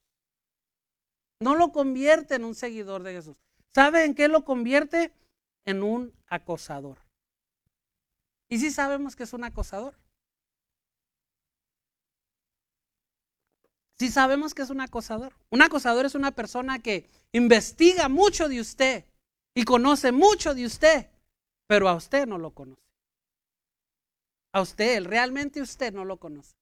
No 1.40 1.56
lo 1.56 1.72
convierte 1.72 2.36
en 2.36 2.44
un 2.44 2.54
seguidor 2.54 3.04
de 3.04 3.14
Jesús. 3.14 3.38
¿Sabe 3.74 4.06
en 4.06 4.14
qué 4.14 4.28
lo 4.28 4.44
convierte? 4.44 5.14
En 5.66 5.84
un 5.84 6.14
acosador. 6.28 7.00
¿Y 8.50 8.60
si 8.60 8.72
sabemos 8.72 9.16
que 9.16 9.24
es 9.24 9.34
un 9.34 9.44
acosador? 9.44 9.96
Si 14.00 14.10
sabemos 14.10 14.54
que 14.54 14.62
es 14.62 14.70
un 14.70 14.82
acosador. 14.82 15.34
Un 15.50 15.62
acosador 15.62 16.06
es 16.06 16.16
una 16.16 16.32
persona 16.32 16.80
que 16.80 17.10
investiga 17.32 18.10
mucho 18.10 18.48
de 18.50 18.62
usted 18.62 19.06
y 19.54 19.66
conoce 19.66 20.12
mucho 20.12 20.56
de 20.56 20.66
usted, 20.66 21.10
pero 21.68 21.90
a 21.90 21.96
usted 21.96 22.26
no 22.26 22.38
lo 22.38 22.52
conoce. 22.52 22.82
A 24.54 24.62
usted, 24.62 25.04
realmente 25.04 25.62
usted 25.62 25.94
no 25.94 26.06
lo 26.06 26.18
conoce. 26.18 26.56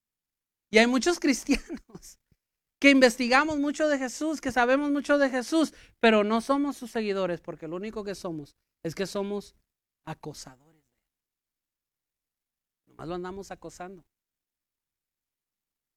Y 0.70 0.78
hay 0.78 0.86
muchos 0.86 1.20
cristianos 1.20 2.18
que 2.80 2.90
investigamos 2.90 3.58
mucho 3.58 3.88
de 3.88 3.98
Jesús, 3.98 4.40
que 4.40 4.52
sabemos 4.52 4.90
mucho 4.90 5.16
de 5.16 5.30
Jesús, 5.30 5.72
pero 6.00 6.24
no 6.24 6.40
somos 6.40 6.76
sus 6.76 6.90
seguidores, 6.90 7.40
porque 7.40 7.66
lo 7.66 7.76
único 7.76 8.04
que 8.04 8.14
somos 8.14 8.56
es 8.82 8.94
que 8.94 9.06
somos 9.06 9.54
acosadores. 10.04 10.67
Nomás 12.98 13.08
lo 13.08 13.14
andamos 13.14 13.50
acosando. 13.52 14.04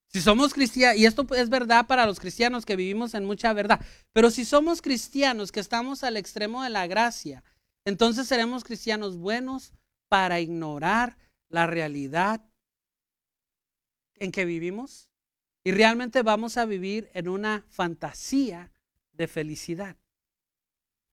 Si 0.08 0.22
somos 0.22 0.54
cristianos, 0.54 1.00
y 1.00 1.06
esto 1.06 1.26
es 1.34 1.50
verdad 1.50 1.88
para 1.88 2.06
los 2.06 2.20
cristianos 2.20 2.64
que 2.64 2.76
vivimos 2.76 3.16
en 3.16 3.26
mucha 3.26 3.54
verdad, 3.54 3.84
pero 4.14 4.30
si 4.30 4.46
somos 4.46 4.84
cristianos 4.84 5.52
que 5.52 5.62
estamos 5.62 6.04
al 6.04 6.16
extremo 6.16 6.62
de 6.62 6.70
la 6.70 6.86
gracia, 6.86 7.44
entonces 7.86 8.28
seremos 8.28 8.64
cristianos 8.64 9.18
buenos 9.18 9.74
para 10.10 10.40
ignorar 10.42 11.18
la 11.50 11.66
realidad 11.66 12.46
en 14.16 14.32
que 14.32 14.46
vivimos 14.46 15.10
y 15.64 15.72
realmente 15.72 16.22
vamos 16.22 16.58
a 16.58 16.66
vivir 16.66 17.10
en 17.14 17.30
una 17.30 17.66
fantasía 17.70 18.72
de 19.14 19.28
felicidad. 19.28 19.98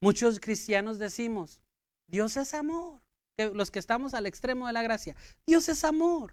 Muchos 0.02 0.38
cristianos 0.38 0.98
decimos, 0.98 1.60
Dios 2.08 2.36
es 2.36 2.52
amor. 2.52 3.00
Los 3.46 3.70
que 3.70 3.78
estamos 3.78 4.14
al 4.14 4.26
extremo 4.26 4.66
de 4.66 4.72
la 4.72 4.82
gracia, 4.82 5.14
Dios 5.46 5.68
es 5.68 5.84
amor. 5.84 6.32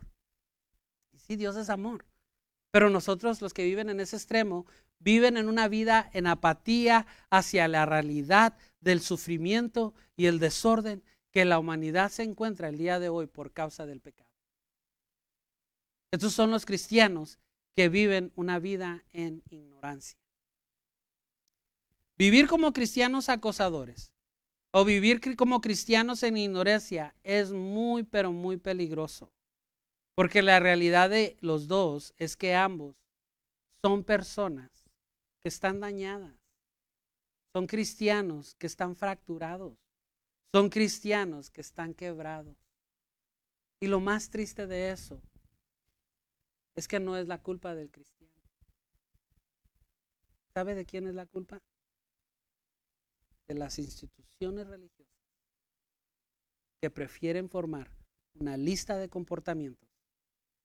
Sí, 1.16 1.36
Dios 1.36 1.56
es 1.56 1.70
amor. 1.70 2.06
Pero 2.72 2.90
nosotros 2.90 3.42
los 3.42 3.54
que 3.54 3.64
viven 3.64 3.90
en 3.90 4.00
ese 4.00 4.16
extremo 4.16 4.66
viven 5.00 5.38
en 5.38 5.48
una 5.48 5.68
vida 5.68 6.10
en 6.14 6.28
apatía 6.28 7.06
hacia 7.30 7.68
la 7.68 7.86
realidad 7.86 8.58
del 8.82 9.02
sufrimiento 9.02 9.94
y 10.16 10.26
el 10.26 10.40
desorden 10.40 11.04
que 11.32 11.46
la 11.46 11.60
humanidad 11.60 12.12
se 12.12 12.24
encuentra 12.24 12.70
el 12.70 12.78
día 12.78 13.00
de 13.00 13.10
hoy 13.10 13.28
por 13.28 13.52
causa 13.52 13.86
del 13.86 14.02
pecado. 14.02 14.30
Estos 16.12 16.34
son 16.34 16.52
los 16.52 16.66
cristianos 16.66 17.40
que 17.76 17.90
viven 17.90 18.32
una 18.36 18.58
vida 18.60 19.04
en 19.12 19.44
ignorancia. 19.50 20.18
Vivir 22.18 22.48
como 22.48 22.72
cristianos 22.72 23.28
acosadores 23.28 24.15
o 24.78 24.84
vivir 24.84 25.22
como 25.38 25.62
cristianos 25.62 26.22
en 26.24 26.36
ignorancia 26.36 27.16
es 27.24 27.54
muy, 27.54 28.04
pero 28.04 28.34
muy 28.34 28.58
peligroso. 28.58 29.32
Porque 30.16 30.42
la 30.42 30.60
realidad 30.60 31.10
de 31.10 31.38
los 31.40 31.70
dos 31.70 32.14
es 32.18 32.36
que 32.36 32.54
ambos 32.56 32.98
son 33.82 34.04
personas 34.04 34.70
que 35.42 35.48
están 35.48 35.80
dañadas. 35.80 36.36
Son 37.54 37.68
cristianos 37.68 38.54
que 38.56 38.68
están 38.68 38.98
fracturados. 38.98 39.78
Son 40.54 40.68
cristianos 40.68 41.50
que 41.50 41.62
están 41.62 41.94
quebrados. 41.94 42.58
Y 43.80 43.88
lo 43.88 44.02
más 44.02 44.30
triste 44.30 44.68
de 44.68 44.92
eso 44.92 45.22
es 46.76 46.90
que 46.90 47.00
no 47.00 47.16
es 47.16 47.28
la 47.30 47.42
culpa 47.42 47.76
del 47.76 47.90
cristiano. 47.90 48.34
¿Sabe 50.54 50.76
de 50.76 50.86
quién 50.86 51.08
es 51.08 51.16
la 51.16 51.28
culpa? 51.28 51.62
De 53.48 53.56
las 53.56 53.78
instituciones 53.80 54.68
religiosas 54.68 55.14
que 56.82 56.90
prefieren 56.90 57.50
formar 57.50 57.90
una 58.34 58.58
lista 58.58 58.98
de 58.98 59.10
comportamientos 59.10 59.90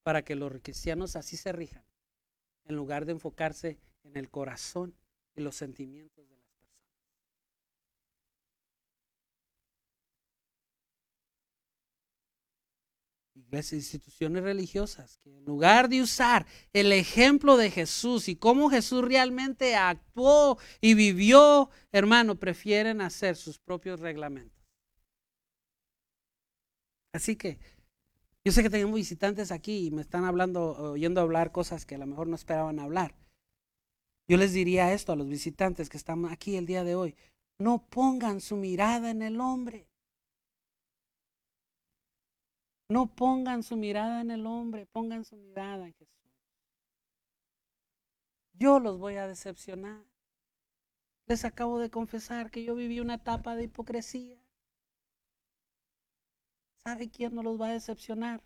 para 0.03 0.23
que 0.23 0.35
los 0.35 0.53
cristianos 0.63 1.17
así 1.17 1.37
se 1.37 1.53
rijan, 1.53 1.85
en 2.65 2.77
lugar 2.77 3.05
de 3.05 3.13
enfocarse 3.13 3.79
en 4.03 4.17
el 4.17 4.31
corazón 4.31 4.95
y 5.37 5.43
los 5.43 5.57
sentimientos 5.57 6.29
de 6.29 6.40
las 13.51 13.73
instituciones 13.73 14.43
religiosas, 14.43 15.19
que 15.19 15.37
en 15.37 15.45
lugar 15.45 15.89
de 15.89 16.03
usar 16.03 16.47
el 16.73 16.93
ejemplo 16.93 17.57
de 17.57 17.71
Jesús 17.71 18.29
y 18.29 18.37
cómo 18.37 18.71
Jesús 18.71 19.03
realmente 19.03 19.77
actuó 19.77 20.59
y 20.81 20.95
vivió, 20.95 21.71
hermano, 21.93 22.37
prefieren 22.37 23.01
hacer 23.01 23.37
sus 23.37 23.59
propios 23.59 24.01
reglamentos. 24.01 24.61
Así 27.13 27.35
que 27.37 27.59
yo 28.45 28.53
sé 28.53 28.63
que 28.63 28.71
tenemos 28.71 28.95
visitantes 28.95 29.51
aquí 29.51 29.87
y 29.87 29.91
me 29.91 30.03
están 30.03 30.25
hablando, 30.25 30.93
oyendo 30.93 31.21
hablar 31.21 31.53
cosas 31.53 31.85
que 31.85 31.97
a 31.97 31.99
lo 31.99 32.07
mejor 32.07 32.29
no 32.29 32.37
esperaban 32.37 32.79
hablar. 32.79 33.15
Yo 34.29 34.37
les 34.37 34.53
diría 34.53 34.93
esto 34.93 35.13
a 35.13 35.17
los 35.17 35.29
visitantes 35.29 35.89
que 35.89 35.97
están 35.97 36.25
aquí 36.27 36.57
el 36.57 36.67
día 36.67 36.85
de 36.85 36.95
hoy. 36.95 37.17
No 37.59 37.85
pongan 37.89 38.41
su 38.41 38.57
mirada 38.57 39.11
en 39.11 39.23
el 39.23 39.41
hombre. 39.41 39.90
No 42.91 43.07
pongan 43.07 43.63
su 43.63 43.77
mirada 43.77 44.21
en 44.21 44.33
el 44.33 44.45
hombre, 44.47 44.85
pongan 44.85 45.25
su 45.25 45.37
mirada 45.37 45.87
en 45.87 45.95
Jesús. 45.95 46.11
Yo 48.53 48.81
los 48.81 48.99
voy 48.99 49.15
a 49.15 49.29
decepcionar. 49.29 50.05
Les 51.27 51.45
acabo 51.45 51.79
de 51.79 51.89
confesar 51.89 52.51
que 52.51 52.65
yo 52.65 52.75
viví 52.75 52.99
una 52.99 53.15
etapa 53.15 53.55
de 53.55 53.63
hipocresía. 53.63 54.37
¿Sabe 56.83 57.09
quién 57.09 57.33
no 57.33 57.45
los 57.45 57.61
va 57.61 57.69
a 57.69 57.75
decepcionar? 57.75 58.43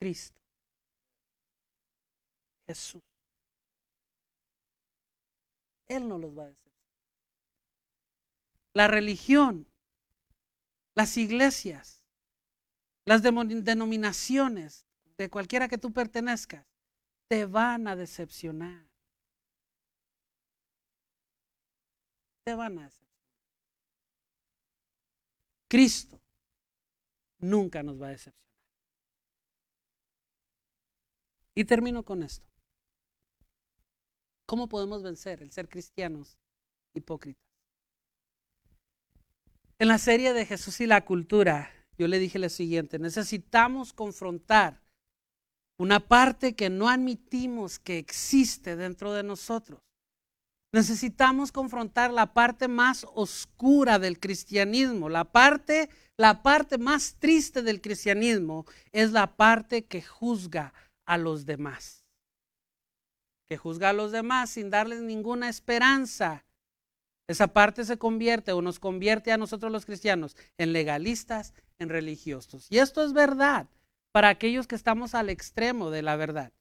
Cristo. 0.00 0.40
Jesús. 2.66 3.02
Él 5.86 6.08
no 6.08 6.18
los 6.18 6.36
va 6.36 6.46
a 6.46 6.48
decepcionar. 6.48 6.80
La 8.72 8.88
religión, 8.88 9.68
las 10.96 11.16
iglesias, 11.16 12.03
las 13.04 13.22
denominaciones 13.22 14.86
de 15.16 15.30
cualquiera 15.30 15.68
que 15.68 15.78
tú 15.78 15.92
pertenezcas, 15.92 16.66
te 17.28 17.46
van 17.46 17.86
a 17.86 17.96
decepcionar. 17.96 18.86
Te 22.44 22.54
van 22.54 22.78
a 22.78 22.84
decepcionar. 22.84 23.04
Cristo 25.68 26.20
nunca 27.38 27.82
nos 27.82 28.00
va 28.00 28.08
a 28.08 28.10
decepcionar. 28.10 28.44
Y 31.54 31.64
termino 31.64 32.02
con 32.02 32.22
esto. 32.22 32.46
¿Cómo 34.46 34.68
podemos 34.68 35.02
vencer 35.02 35.42
el 35.42 35.50
ser 35.52 35.68
cristianos 35.68 36.36
hipócritas? 36.94 37.42
En 39.78 39.88
la 39.88 39.98
serie 39.98 40.32
de 40.32 40.46
Jesús 40.46 40.80
y 40.80 40.86
la 40.86 41.04
cultura, 41.04 41.70
yo 41.98 42.08
le 42.08 42.18
dije 42.18 42.38
lo 42.38 42.48
siguiente, 42.48 42.98
necesitamos 42.98 43.92
confrontar 43.92 44.80
una 45.78 46.00
parte 46.00 46.54
que 46.54 46.70
no 46.70 46.88
admitimos 46.88 47.78
que 47.78 47.98
existe 47.98 48.76
dentro 48.76 49.12
de 49.12 49.22
nosotros. 49.22 49.80
Necesitamos 50.72 51.52
confrontar 51.52 52.12
la 52.12 52.32
parte 52.34 52.66
más 52.68 53.06
oscura 53.14 53.98
del 53.98 54.18
cristianismo, 54.18 55.08
la 55.08 55.24
parte 55.24 55.88
la 56.16 56.42
parte 56.42 56.78
más 56.78 57.16
triste 57.18 57.62
del 57.62 57.80
cristianismo 57.80 58.66
es 58.92 59.10
la 59.10 59.36
parte 59.36 59.84
que 59.84 60.00
juzga 60.00 60.72
a 61.06 61.18
los 61.18 61.44
demás. 61.44 62.04
Que 63.48 63.56
juzga 63.56 63.90
a 63.90 63.92
los 63.92 64.12
demás 64.12 64.50
sin 64.50 64.70
darles 64.70 65.00
ninguna 65.02 65.48
esperanza. 65.48 66.44
Esa 67.26 67.48
parte 67.48 67.84
se 67.84 67.96
convierte 67.96 68.52
o 68.52 68.60
nos 68.60 68.78
convierte 68.78 69.32
a 69.32 69.38
nosotros 69.38 69.72
los 69.72 69.86
cristianos 69.86 70.36
en 70.58 70.72
legalistas, 70.72 71.54
en 71.78 71.88
religiosos. 71.88 72.66
Y 72.70 72.78
esto 72.78 73.04
es 73.04 73.12
verdad 73.12 73.66
para 74.12 74.28
aquellos 74.28 74.66
que 74.66 74.74
estamos 74.74 75.14
al 75.14 75.30
extremo 75.30 75.90
de 75.90 76.02
la 76.02 76.16
verdad. 76.16 76.52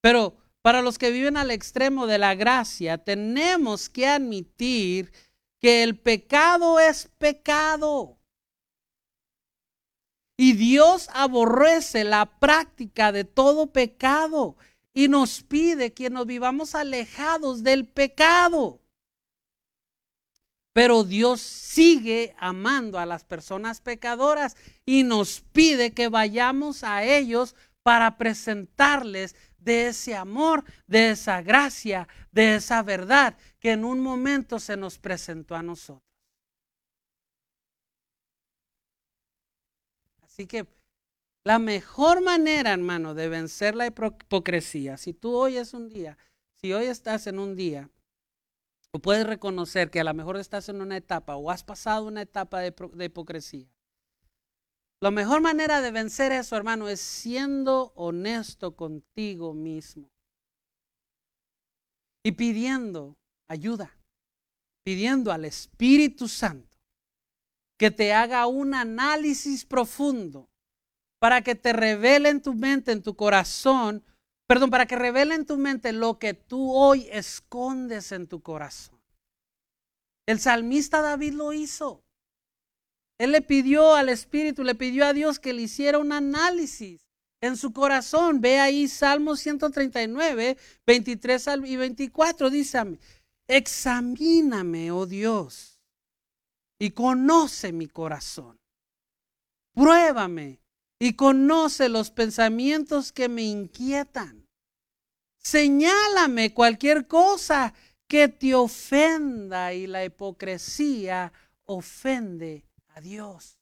Pero 0.00 0.36
para 0.62 0.82
los 0.82 0.98
que 0.98 1.10
viven 1.10 1.36
al 1.36 1.50
extremo 1.50 2.06
de 2.06 2.18
la 2.18 2.34
gracia, 2.34 2.98
tenemos 2.98 3.88
que 3.88 4.06
admitir 4.06 5.12
que 5.60 5.82
el 5.82 5.98
pecado 5.98 6.80
es 6.80 7.10
pecado. 7.18 8.18
Y 10.36 10.52
Dios 10.54 11.08
aborrece 11.12 12.04
la 12.04 12.26
práctica 12.38 13.12
de 13.12 13.24
todo 13.24 13.72
pecado 13.72 14.56
y 14.94 15.08
nos 15.08 15.42
pide 15.42 15.92
que 15.92 16.10
nos 16.10 16.26
vivamos 16.26 16.74
alejados 16.74 17.62
del 17.62 17.86
pecado. 17.86 18.80
Pero 20.72 21.04
Dios 21.04 21.40
sigue 21.40 22.34
amando 22.38 22.98
a 22.98 23.06
las 23.06 23.24
personas 23.24 23.80
pecadoras 23.80 24.56
y 24.84 25.02
nos 25.02 25.40
pide 25.40 25.92
que 25.92 26.08
vayamos 26.08 26.84
a 26.84 27.04
ellos 27.04 27.54
para 27.82 28.18
presentarles 28.18 29.34
de 29.58 29.88
ese 29.88 30.14
amor, 30.14 30.64
de 30.86 31.10
esa 31.10 31.42
gracia, 31.42 32.06
de 32.32 32.56
esa 32.56 32.82
verdad 32.82 33.36
que 33.58 33.72
en 33.72 33.84
un 33.84 34.00
momento 34.00 34.58
se 34.58 34.76
nos 34.76 34.98
presentó 34.98 35.56
a 35.56 35.62
nosotros. 35.62 36.02
Así 40.22 40.46
que 40.46 40.66
la 41.44 41.58
mejor 41.58 42.22
manera, 42.22 42.72
hermano, 42.72 43.14
de 43.14 43.28
vencer 43.28 43.74
la 43.74 43.86
hipocresía, 43.86 44.96
si 44.96 45.14
tú 45.14 45.34
hoy 45.34 45.56
es 45.56 45.72
un 45.72 45.88
día, 45.88 46.18
si 46.60 46.72
hoy 46.72 46.86
estás 46.86 47.26
en 47.26 47.38
un 47.38 47.56
día, 47.56 47.90
o 48.92 48.98
puedes 49.00 49.26
reconocer 49.26 49.90
que 49.90 50.00
a 50.00 50.04
lo 50.04 50.14
mejor 50.14 50.36
estás 50.36 50.68
en 50.68 50.80
una 50.80 50.96
etapa 50.96 51.36
o 51.36 51.50
has 51.50 51.62
pasado 51.62 52.06
una 52.06 52.22
etapa 52.22 52.60
de, 52.60 52.74
de 52.94 53.04
hipocresía. 53.04 53.68
La 55.00 55.10
mejor 55.10 55.40
manera 55.40 55.80
de 55.80 55.92
vencer 55.92 56.32
eso, 56.32 56.56
hermano, 56.56 56.88
es 56.88 57.00
siendo 57.00 57.92
honesto 57.94 58.74
contigo 58.74 59.54
mismo 59.54 60.10
y 62.24 62.32
pidiendo 62.32 63.16
ayuda, 63.48 63.96
pidiendo 64.84 65.30
al 65.30 65.44
Espíritu 65.44 66.26
Santo 66.26 66.68
que 67.78 67.90
te 67.92 68.12
haga 68.12 68.46
un 68.48 68.74
análisis 68.74 69.64
profundo 69.64 70.50
para 71.20 71.42
que 71.42 71.54
te 71.54 71.72
revele 71.72 72.28
en 72.28 72.42
tu 72.42 72.54
mente, 72.54 72.90
en 72.90 73.02
tu 73.02 73.14
corazón, 73.14 74.04
perdón, 74.48 74.70
para 74.70 74.86
que 74.86 74.96
revele 74.96 75.36
en 75.36 75.46
tu 75.46 75.56
mente 75.56 75.92
lo 75.92 76.18
que 76.18 76.34
tú 76.34 76.74
hoy 76.74 77.08
escondes 77.12 78.10
en 78.10 78.26
tu 78.26 78.40
corazón. 78.40 78.98
El 80.26 80.40
salmista 80.40 81.00
David 81.00 81.34
lo 81.34 81.52
hizo. 81.52 82.02
Él 83.18 83.30
le 83.30 83.42
pidió 83.42 83.94
al 83.94 84.08
Espíritu, 84.08 84.64
le 84.64 84.74
pidió 84.74 85.06
a 85.06 85.12
Dios 85.12 85.38
que 85.38 85.52
le 85.52 85.62
hiciera 85.62 85.98
un 85.98 86.12
análisis 86.12 87.00
en 87.40 87.56
su 87.56 87.72
corazón. 87.72 88.40
Ve 88.40 88.58
ahí 88.58 88.88
Salmo 88.88 89.36
139, 89.36 90.56
23 90.84 91.46
y 91.64 91.76
24. 91.76 92.50
Dice, 92.50 92.98
examíname, 93.46 94.90
oh 94.90 95.06
Dios 95.06 95.78
y 96.78 96.90
conoce 96.90 97.72
mi 97.72 97.88
corazón. 97.88 98.58
Pruébame 99.74 100.60
y 100.98 101.14
conoce 101.14 101.88
los 101.88 102.10
pensamientos 102.10 103.12
que 103.12 103.28
me 103.28 103.42
inquietan. 103.42 104.46
Señálame 105.38 106.52
cualquier 106.52 107.06
cosa 107.06 107.72
que 108.06 108.28
te 108.28 108.54
ofenda 108.54 109.72
y 109.72 109.86
la 109.86 110.04
hipocresía 110.04 111.32
ofende 111.64 112.64
a 112.88 113.00
Dios. 113.00 113.58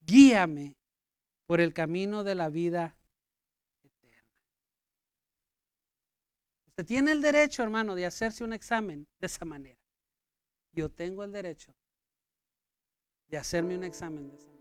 Guíame 0.00 0.76
por 1.46 1.60
el 1.60 1.72
camino 1.72 2.24
de 2.24 2.34
la 2.34 2.50
vida 2.50 2.96
eterna. 3.82 4.28
Usted 6.66 6.84
tiene 6.84 7.12
el 7.12 7.22
derecho, 7.22 7.62
hermano, 7.62 7.94
de 7.94 8.04
hacerse 8.04 8.44
un 8.44 8.52
examen 8.52 9.06
de 9.18 9.26
esa 9.26 9.44
manera 9.44 9.84
yo 10.74 10.90
tengo 10.90 11.24
el 11.24 11.32
derecho 11.32 11.74
de 13.34 13.38
hacerme 13.38 13.76
un 13.76 13.82
examen 13.82 14.30
de 14.30 14.38
salud. 14.38 14.54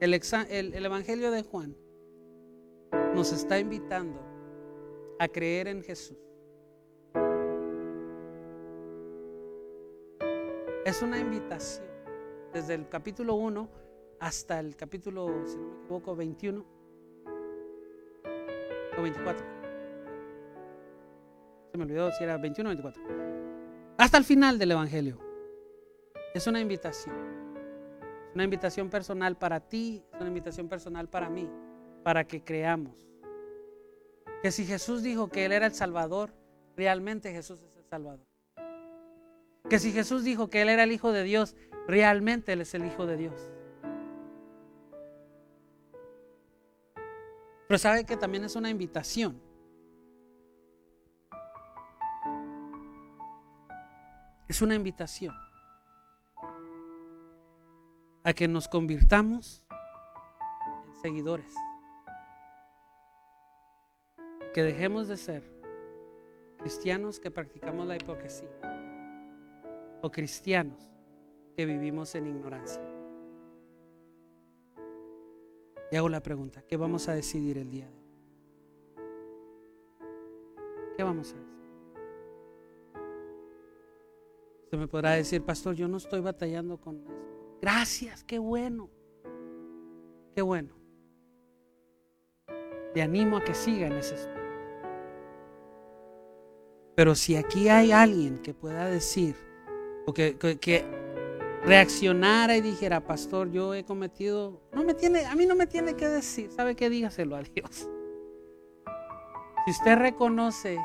El, 0.00 0.74
el, 0.74 0.84
Evangelio 0.84 1.30
de 1.30 1.44
Juan 1.44 1.74
nos 3.14 3.32
está 3.32 3.58
invitando 3.58 4.20
a 5.18 5.28
creer 5.28 5.68
en 5.68 5.82
Jesús. 5.82 6.18
Es 10.84 11.00
una 11.00 11.18
invitación 11.18 11.88
desde 12.52 12.74
el 12.74 12.86
capítulo 12.90 13.36
1 13.36 13.66
hasta 14.20 14.60
el 14.60 14.76
capítulo, 14.76 15.26
si 15.46 15.56
no 15.56 15.68
me 15.68 15.78
equivoco, 15.84 16.14
21 16.14 16.66
o 18.98 19.02
24 19.02 19.57
me 21.78 21.84
olvidó 21.84 22.10
si 22.12 22.24
era 22.24 22.36
21 22.36 22.68
o 22.68 22.72
24. 22.74 23.02
Hasta 23.96 24.18
el 24.18 24.24
final 24.24 24.58
del 24.58 24.72
Evangelio. 24.72 25.18
Es 26.34 26.46
una 26.46 26.60
invitación. 26.60 27.16
Una 28.34 28.44
invitación 28.44 28.90
personal 28.90 29.36
para 29.36 29.60
ti, 29.60 30.04
es 30.12 30.20
una 30.20 30.28
invitación 30.28 30.68
personal 30.68 31.08
para 31.08 31.30
mí, 31.30 31.48
para 32.04 32.24
que 32.24 32.44
creamos. 32.44 32.94
Que 34.42 34.52
si 34.52 34.64
Jesús 34.64 35.02
dijo 35.02 35.28
que 35.28 35.44
Él 35.44 35.52
era 35.52 35.66
el 35.66 35.74
Salvador, 35.74 36.32
realmente 36.76 37.32
Jesús 37.32 37.60
es 37.62 37.76
el 37.76 37.84
Salvador. 37.84 38.26
Que 39.68 39.78
si 39.78 39.92
Jesús 39.92 40.22
dijo 40.22 40.48
que 40.48 40.62
Él 40.62 40.68
era 40.68 40.84
el 40.84 40.92
Hijo 40.92 41.12
de 41.12 41.22
Dios, 41.22 41.56
realmente 41.86 42.52
Él 42.52 42.60
es 42.60 42.74
el 42.74 42.84
Hijo 42.84 43.06
de 43.06 43.16
Dios. 43.16 43.50
Pero 47.66 47.78
sabe 47.78 48.04
que 48.04 48.16
también 48.16 48.44
es 48.44 48.56
una 48.56 48.70
invitación. 48.70 49.47
Es 54.48 54.62
una 54.62 54.74
invitación 54.74 55.34
a 58.24 58.32
que 58.32 58.48
nos 58.48 58.66
convirtamos 58.66 59.62
en 60.86 60.94
seguidores. 61.02 61.54
Que 64.54 64.62
dejemos 64.62 65.06
de 65.06 65.18
ser 65.18 65.44
cristianos 66.56 67.20
que 67.20 67.30
practicamos 67.30 67.86
la 67.86 67.96
hipocresía 67.96 68.48
o 70.00 70.10
cristianos 70.10 70.90
que 71.54 71.66
vivimos 71.66 72.14
en 72.14 72.26
ignorancia. 72.28 72.82
Y 75.90 75.96
hago 75.96 76.08
la 76.08 76.22
pregunta, 76.22 76.62
¿qué 76.62 76.78
vamos 76.78 77.06
a 77.08 77.14
decidir 77.14 77.58
el 77.58 77.70
día 77.70 77.86
de 77.90 77.98
hoy? 77.98 78.08
¿Qué 80.96 81.02
vamos 81.02 81.32
a 81.32 81.36
decir? 81.36 81.47
Usted 84.68 84.76
me 84.76 84.86
podrá 84.86 85.12
decir, 85.12 85.42
pastor, 85.42 85.74
yo 85.74 85.88
no 85.88 85.96
estoy 85.96 86.20
batallando 86.20 86.76
con 86.76 87.00
eso. 87.00 87.10
Gracias, 87.62 88.22
qué 88.22 88.38
bueno. 88.38 88.90
Qué 90.34 90.42
bueno. 90.42 90.74
Le 92.94 93.00
animo 93.00 93.38
a 93.38 93.44
que 93.44 93.54
siga 93.54 93.86
en 93.86 93.94
ese 93.94 94.16
espíritu. 94.16 94.42
Pero 96.94 97.14
si 97.14 97.34
aquí 97.36 97.70
hay 97.70 97.92
alguien 97.92 98.40
que 98.40 98.52
pueda 98.52 98.84
decir, 98.84 99.36
o 100.04 100.12
que, 100.12 100.36
que, 100.36 100.58
que 100.58 100.84
reaccionara 101.64 102.54
y 102.54 102.60
dijera, 102.60 103.00
pastor, 103.00 103.50
yo 103.50 103.72
he 103.72 103.84
cometido, 103.84 104.60
no 104.74 104.84
me 104.84 104.92
tiene, 104.92 105.24
a 105.24 105.34
mí 105.34 105.46
no 105.46 105.54
me 105.54 105.66
tiene 105.66 105.94
que 105.96 106.08
decir, 106.10 106.50
¿sabe 106.50 106.76
qué? 106.76 106.90
Dígaselo 106.90 107.36
a 107.36 107.40
Dios. 107.40 107.88
Si 109.64 109.70
usted 109.70 109.96
reconoce 109.96 110.76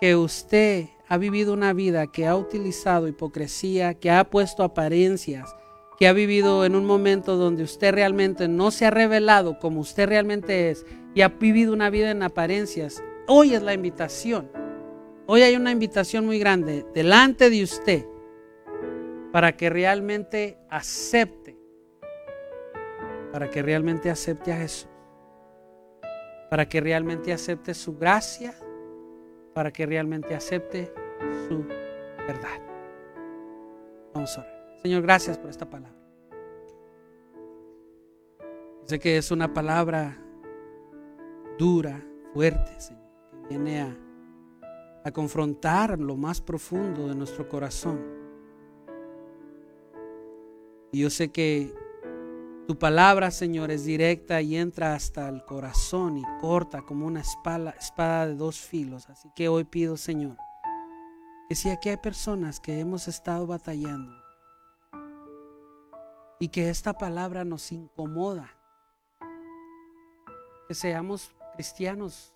que 0.00 0.16
usted 0.16 0.88
ha 1.08 1.18
vivido 1.18 1.52
una 1.52 1.72
vida 1.72 2.06
que 2.06 2.26
ha 2.26 2.36
utilizado 2.36 3.08
hipocresía, 3.08 3.94
que 3.94 4.10
ha 4.10 4.24
puesto 4.24 4.62
apariencias, 4.62 5.54
que 5.98 6.08
ha 6.08 6.12
vivido 6.12 6.64
en 6.64 6.74
un 6.74 6.86
momento 6.86 7.36
donde 7.36 7.62
usted 7.62 7.92
realmente 7.92 8.48
no 8.48 8.70
se 8.70 8.86
ha 8.86 8.90
revelado 8.90 9.58
como 9.58 9.80
usted 9.80 10.08
realmente 10.08 10.70
es 10.70 10.86
y 11.14 11.20
ha 11.20 11.28
vivido 11.28 11.72
una 11.72 11.90
vida 11.90 12.10
en 12.10 12.22
apariencias, 12.22 13.02
hoy 13.28 13.54
es 13.54 13.62
la 13.62 13.74
invitación. 13.74 14.50
Hoy 15.26 15.42
hay 15.42 15.56
una 15.56 15.70
invitación 15.70 16.26
muy 16.26 16.38
grande 16.38 16.84
delante 16.94 17.48
de 17.48 17.62
usted 17.62 18.06
para 19.32 19.56
que 19.56 19.70
realmente 19.70 20.58
acepte, 20.68 21.56
para 23.32 23.50
que 23.50 23.62
realmente 23.62 24.10
acepte 24.10 24.52
a 24.52 24.56
Jesús, 24.58 24.88
para 26.50 26.68
que 26.68 26.80
realmente 26.80 27.32
acepte 27.32 27.74
su 27.74 27.96
gracia, 27.96 28.54
para 29.54 29.72
que 29.72 29.86
realmente 29.86 30.34
acepte 30.34 30.92
su 31.48 31.64
verdad. 32.26 32.60
Vamos 34.12 34.36
a 34.36 34.42
orar. 34.42 34.78
Señor, 34.82 35.02
gracias 35.02 35.38
por 35.38 35.50
esta 35.50 35.70
palabra. 35.70 35.98
Sé 38.84 38.98
que 38.98 39.16
es 39.16 39.30
una 39.30 39.54
palabra 39.54 40.18
dura, 41.58 42.04
fuerte, 42.34 42.78
Señor, 42.78 43.02
que 43.30 43.48
viene 43.48 43.80
a, 43.80 43.96
a 45.04 45.10
confrontar 45.12 45.98
lo 45.98 46.16
más 46.16 46.40
profundo 46.40 47.08
de 47.08 47.14
nuestro 47.14 47.48
corazón. 47.48 48.00
Y 50.92 51.00
yo 51.00 51.10
sé 51.10 51.32
que 51.32 51.72
tu 52.66 52.78
palabra, 52.78 53.30
Señor, 53.30 53.70
es 53.70 53.84
directa 53.84 54.40
y 54.40 54.56
entra 54.56 54.94
hasta 54.94 55.28
el 55.28 55.44
corazón 55.44 56.16
y 56.16 56.22
corta 56.40 56.82
como 56.82 57.06
una 57.06 57.20
espada, 57.20 57.70
espada 57.78 58.26
de 58.26 58.36
dos 58.36 58.58
filos. 58.58 59.08
Así 59.10 59.30
que 59.34 59.48
hoy 59.48 59.64
pido, 59.64 59.96
Señor, 59.96 60.36
que 61.48 61.54
si 61.54 61.70
aquí 61.70 61.90
hay 61.90 61.98
personas 61.98 62.60
que 62.60 62.80
hemos 62.80 63.06
estado 63.06 63.46
batallando 63.46 64.14
y 66.40 66.48
que 66.48 66.70
esta 66.70 66.94
palabra 66.94 67.44
nos 67.44 67.70
incomoda, 67.70 68.50
que 70.68 70.74
seamos 70.74 71.34
cristianos, 71.54 72.34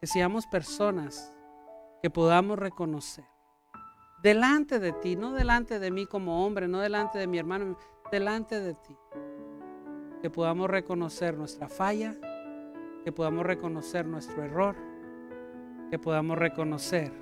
que 0.00 0.06
seamos 0.06 0.46
personas 0.46 1.32
que 2.00 2.08
podamos 2.08 2.58
reconocer 2.58 3.24
delante 4.22 4.78
de 4.78 4.92
ti, 4.92 5.16
no 5.16 5.32
delante 5.32 5.78
de 5.78 5.90
mí 5.90 6.06
como 6.06 6.46
hombre, 6.46 6.68
no 6.68 6.78
delante 6.78 7.18
de 7.18 7.26
mi 7.26 7.38
hermano, 7.38 7.76
delante 8.10 8.60
de 8.60 8.74
ti. 8.74 8.96
Que 10.22 10.30
podamos 10.30 10.70
reconocer 10.70 11.36
nuestra 11.36 11.68
falla, 11.68 12.14
que 13.04 13.12
podamos 13.12 13.44
reconocer 13.44 14.06
nuestro 14.06 14.42
error, 14.42 14.76
que 15.90 15.98
podamos 15.98 16.38
reconocer 16.38 17.12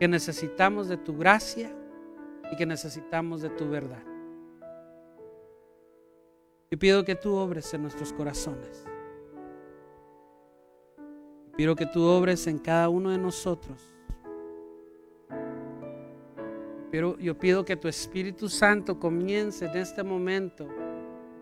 que 0.00 0.08
necesitamos 0.08 0.88
de 0.88 0.96
tu 0.96 1.16
gracia 1.16 1.74
y 2.50 2.56
que 2.56 2.66
necesitamos 2.66 3.42
de 3.42 3.50
tu 3.50 3.68
verdad. 3.68 4.02
Y 6.70 6.76
pido 6.76 7.04
que 7.04 7.14
tú 7.14 7.34
obres 7.36 7.72
en 7.74 7.82
nuestros 7.82 8.12
corazones. 8.12 8.84
Pido 11.56 11.76
que 11.76 11.86
tú 11.86 12.02
obres 12.02 12.46
en 12.46 12.58
cada 12.58 12.88
uno 12.88 13.10
de 13.10 13.18
nosotros 13.18 13.96
pero 16.96 17.18
yo 17.18 17.38
pido 17.38 17.62
que 17.62 17.76
tu 17.76 17.88
Espíritu 17.88 18.48
Santo 18.48 18.98
comience 18.98 19.66
en 19.66 19.76
este 19.76 20.02
momento 20.02 20.66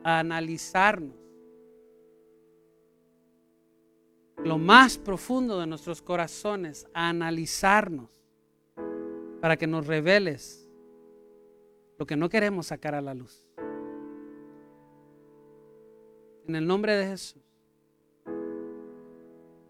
a 0.05 0.21
analizarnos 0.21 1.25
lo 4.45 4.59
más 4.59 4.99
profundo 4.99 5.59
de 5.59 5.67
nuestros 5.67 6.03
corazones, 6.03 6.87
a 6.93 7.09
analizarnos 7.09 8.11
para 9.41 9.57
que 9.57 9.67
nos 9.67 9.87
reveles 9.87 10.69
lo 11.99 12.07
que 12.07 12.17
no 12.17 12.29
queremos 12.29 12.67
sacar 12.67 12.95
a 12.95 13.01
la 13.01 13.15
luz. 13.15 13.49
En 16.47 16.57
el 16.57 16.67
nombre 16.67 16.95
de 16.95 17.07
Jesús. 17.07 17.43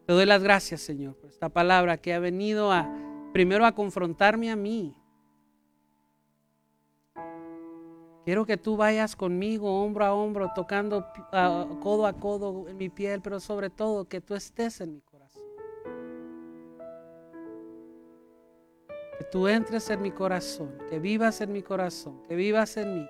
Te 0.07 0.13
doy 0.13 0.27
las 0.27 0.43
gracias, 0.43 0.81
Señor, 0.81 1.15
por 1.17 1.31
esta 1.31 1.49
palabra 1.49 1.97
que 1.97 2.13
ha 2.13 2.19
venido 2.19 2.73
a 2.73 2.93
primero 3.33 3.65
a 3.65 3.75
confrontarme 3.75 4.51
a 4.51 4.57
mí 4.57 4.95
Quiero 8.25 8.47
que 8.47 8.57
tú 8.57 8.79
vayas 8.79 9.17
conmigo 9.17 9.83
hombro 9.83 10.05
a 10.07 10.15
hombro, 10.15 10.51
tocando 10.55 11.07
codo 11.83 12.07
a 12.07 12.15
codo 12.15 12.67
en 12.69 12.79
mi 12.79 12.89
piel, 12.89 13.21
pero 13.21 13.39
sobre 13.39 13.69
todo 13.69 14.07
que 14.07 14.23
tú 14.23 14.35
estés 14.35 14.81
en 14.81 14.95
mi 14.95 15.01
corazón. 15.03 15.43
Que 19.19 19.25
tú 19.31 19.47
entres 19.47 19.91
en 19.91 20.01
mi 20.01 20.11
corazón, 20.11 20.73
que 20.89 20.99
vivas 20.99 21.43
en 21.43 21.53
mi 21.53 21.63
corazón, 21.63 22.23
que 22.27 22.35
vivas 22.35 22.79
en 22.79 22.95
mí. 22.95 23.09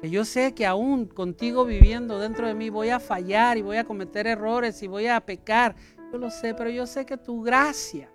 Que 0.00 0.08
yo 0.08 0.24
sé 0.24 0.54
que 0.54 0.64
aún 0.64 1.06
contigo 1.06 1.64
viviendo 1.64 2.20
dentro 2.20 2.46
de 2.46 2.54
mí 2.54 2.70
voy 2.70 2.90
a 2.90 3.00
fallar 3.00 3.58
y 3.58 3.62
voy 3.62 3.78
a 3.78 3.84
cometer 3.84 4.28
errores 4.28 4.80
y 4.84 4.86
voy 4.86 5.08
a 5.08 5.20
pecar. 5.20 5.74
Yo 6.12 6.18
lo 6.18 6.30
sé, 6.30 6.54
pero 6.54 6.70
yo 6.70 6.86
sé 6.86 7.04
que 7.06 7.16
tu 7.16 7.42
gracia 7.42 8.08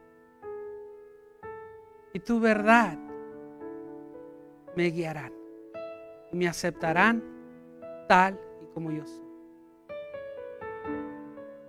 y 2.14 2.20
tu 2.20 2.40
verdad 2.40 2.98
me 4.78 4.92
guiarán 4.92 5.34
y 6.32 6.38
me 6.38 6.48
aceptarán 6.48 7.24
tal 8.08 8.40
y 8.62 8.74
como 8.76 8.92
yo 8.92 9.04
soy. 9.08 9.26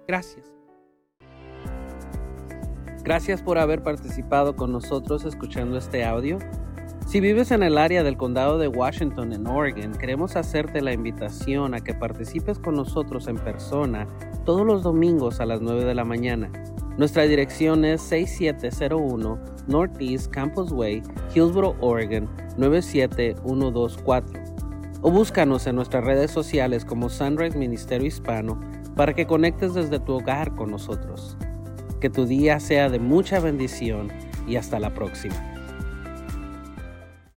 Gracias. 0.06 0.52
Gracias 3.02 3.40
por 3.40 3.56
haber 3.56 3.82
participado 3.82 4.56
con 4.56 4.72
nosotros 4.72 5.24
escuchando 5.24 5.78
este 5.78 6.04
audio. 6.04 6.38
Si 7.06 7.20
vives 7.20 7.50
en 7.50 7.62
el 7.62 7.78
área 7.78 8.02
del 8.02 8.18
condado 8.18 8.58
de 8.58 8.68
Washington, 8.68 9.32
en 9.32 9.46
Oregon, 9.46 9.94
queremos 9.94 10.36
hacerte 10.36 10.82
la 10.82 10.92
invitación 10.92 11.72
a 11.72 11.80
que 11.80 11.94
participes 11.94 12.58
con 12.58 12.74
nosotros 12.74 13.26
en 13.26 13.36
persona 13.36 14.06
todos 14.44 14.66
los 14.66 14.82
domingos 14.82 15.40
a 15.40 15.46
las 15.46 15.62
9 15.62 15.86
de 15.86 15.94
la 15.94 16.04
mañana. 16.04 16.52
Nuestra 16.98 17.22
dirección 17.22 17.86
es 17.86 18.02
6701 18.02 19.57
Northeast 19.68 20.30
Campus 20.30 20.72
Way, 20.72 21.02
Hillsboro, 21.34 21.76
Oregon 21.80 22.28
97124. 22.56 24.40
O 25.00 25.10
búscanos 25.10 25.66
en 25.66 25.76
nuestras 25.76 26.04
redes 26.04 26.30
sociales 26.30 26.84
como 26.84 27.08
Sunrise 27.08 27.56
Ministerio 27.56 28.06
Hispano 28.06 28.60
para 28.96 29.14
que 29.14 29.26
conectes 29.26 29.74
desde 29.74 30.00
tu 30.00 30.14
hogar 30.14 30.54
con 30.56 30.72
nosotros. 30.72 31.36
Que 32.00 32.10
tu 32.10 32.26
día 32.26 32.58
sea 32.58 32.88
de 32.88 32.98
mucha 32.98 33.38
bendición 33.38 34.10
y 34.48 34.56
hasta 34.56 34.80
la 34.80 34.92
próxima. 34.92 35.57